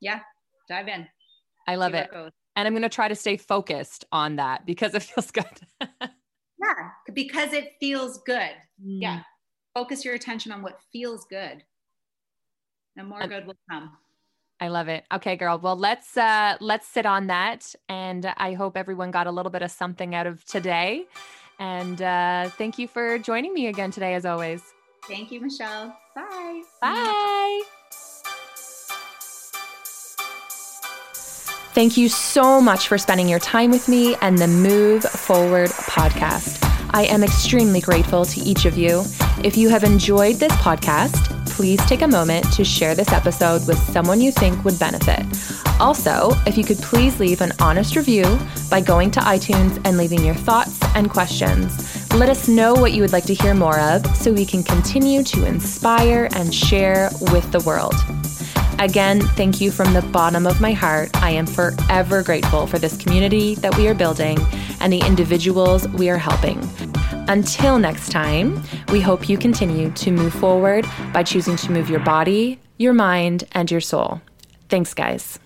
Yeah, 0.00 0.20
dive 0.68 0.88
in. 0.88 1.08
I 1.66 1.76
love 1.76 1.92
See 1.92 1.98
it. 1.98 2.10
And 2.56 2.68
I'm 2.68 2.72
going 2.74 2.82
to 2.82 2.88
try 2.88 3.08
to 3.08 3.14
stay 3.16 3.36
focused 3.36 4.04
on 4.12 4.36
that 4.36 4.64
because 4.66 4.94
it 4.94 5.02
feels 5.02 5.30
good. 5.30 5.44
Yeah, 5.80 6.90
because 7.12 7.52
it 7.52 7.72
feels 7.80 8.22
good. 8.24 8.52
Mm. 8.82 9.00
Yeah. 9.00 9.22
Focus 9.74 10.04
your 10.04 10.14
attention 10.14 10.52
on 10.52 10.62
what 10.62 10.80
feels 10.92 11.24
good. 11.26 11.64
And 12.96 13.08
more 13.08 13.26
good 13.26 13.46
will 13.46 13.56
come. 13.70 13.96
I 14.60 14.68
love 14.68 14.88
it. 14.88 15.04
Okay, 15.12 15.36
girl. 15.36 15.58
Well, 15.58 15.76
let's 15.76 16.16
uh 16.16 16.56
let's 16.60 16.86
sit 16.86 17.06
on 17.06 17.26
that 17.26 17.74
and 17.88 18.32
I 18.36 18.54
hope 18.54 18.76
everyone 18.76 19.10
got 19.10 19.26
a 19.26 19.30
little 19.30 19.50
bit 19.50 19.62
of 19.62 19.70
something 19.70 20.14
out 20.14 20.26
of 20.26 20.44
today. 20.44 21.06
And 21.58 22.00
uh 22.00 22.48
thank 22.50 22.78
you 22.78 22.88
for 22.88 23.18
joining 23.18 23.52
me 23.52 23.66
again 23.66 23.90
today 23.90 24.14
as 24.14 24.24
always. 24.24 24.62
Thank 25.08 25.30
you, 25.32 25.40
Michelle. 25.40 25.96
Bye. 26.14 26.62
Bye. 26.80 27.62
Thank 31.74 31.96
you 31.96 32.08
so 32.08 32.60
much 32.60 32.86
for 32.86 32.98
spending 32.98 33.28
your 33.28 33.40
time 33.40 33.72
with 33.72 33.88
me 33.88 34.14
and 34.22 34.38
the 34.38 34.46
Move 34.46 35.02
Forward 35.02 35.70
podcast. 35.70 36.60
I 36.94 37.02
am 37.06 37.24
extremely 37.24 37.80
grateful 37.80 38.24
to 38.24 38.40
each 38.40 38.64
of 38.64 38.78
you. 38.78 39.02
If 39.42 39.56
you 39.56 39.68
have 39.70 39.82
enjoyed 39.82 40.36
this 40.36 40.52
podcast, 40.52 41.33
please 41.54 41.78
take 41.86 42.02
a 42.02 42.08
moment 42.08 42.44
to 42.52 42.64
share 42.64 42.96
this 42.96 43.12
episode 43.12 43.64
with 43.68 43.78
someone 43.78 44.20
you 44.20 44.32
think 44.32 44.64
would 44.64 44.76
benefit. 44.76 45.24
Also, 45.78 46.32
if 46.46 46.58
you 46.58 46.64
could 46.64 46.78
please 46.78 47.20
leave 47.20 47.40
an 47.40 47.52
honest 47.60 47.94
review 47.94 48.24
by 48.68 48.80
going 48.80 49.08
to 49.12 49.20
iTunes 49.20 49.80
and 49.84 49.96
leaving 49.96 50.24
your 50.24 50.34
thoughts 50.34 50.80
and 50.96 51.08
questions. 51.08 52.12
Let 52.12 52.28
us 52.28 52.48
know 52.48 52.74
what 52.74 52.92
you 52.92 53.02
would 53.02 53.12
like 53.12 53.26
to 53.26 53.34
hear 53.34 53.54
more 53.54 53.78
of 53.78 54.04
so 54.16 54.32
we 54.32 54.44
can 54.44 54.64
continue 54.64 55.22
to 55.22 55.46
inspire 55.46 56.28
and 56.34 56.52
share 56.52 57.08
with 57.32 57.48
the 57.52 57.60
world. 57.60 57.94
Again, 58.80 59.20
thank 59.20 59.60
you 59.60 59.70
from 59.70 59.92
the 59.94 60.02
bottom 60.02 60.48
of 60.48 60.60
my 60.60 60.72
heart. 60.72 61.10
I 61.22 61.30
am 61.30 61.46
forever 61.46 62.24
grateful 62.24 62.66
for 62.66 62.80
this 62.80 62.96
community 62.96 63.54
that 63.56 63.76
we 63.76 63.86
are 63.86 63.94
building 63.94 64.38
and 64.80 64.92
the 64.92 65.06
individuals 65.06 65.86
we 65.90 66.10
are 66.10 66.18
helping. 66.18 66.58
Until 67.28 67.78
next 67.78 68.10
time, 68.10 68.62
we 68.92 69.00
hope 69.00 69.28
you 69.28 69.38
continue 69.38 69.90
to 69.92 70.10
move 70.10 70.34
forward 70.34 70.86
by 71.12 71.22
choosing 71.22 71.56
to 71.56 71.72
move 71.72 71.88
your 71.88 72.00
body, 72.00 72.60
your 72.76 72.92
mind, 72.92 73.44
and 73.52 73.70
your 73.70 73.80
soul. 73.80 74.20
Thanks, 74.68 74.92
guys. 74.92 75.38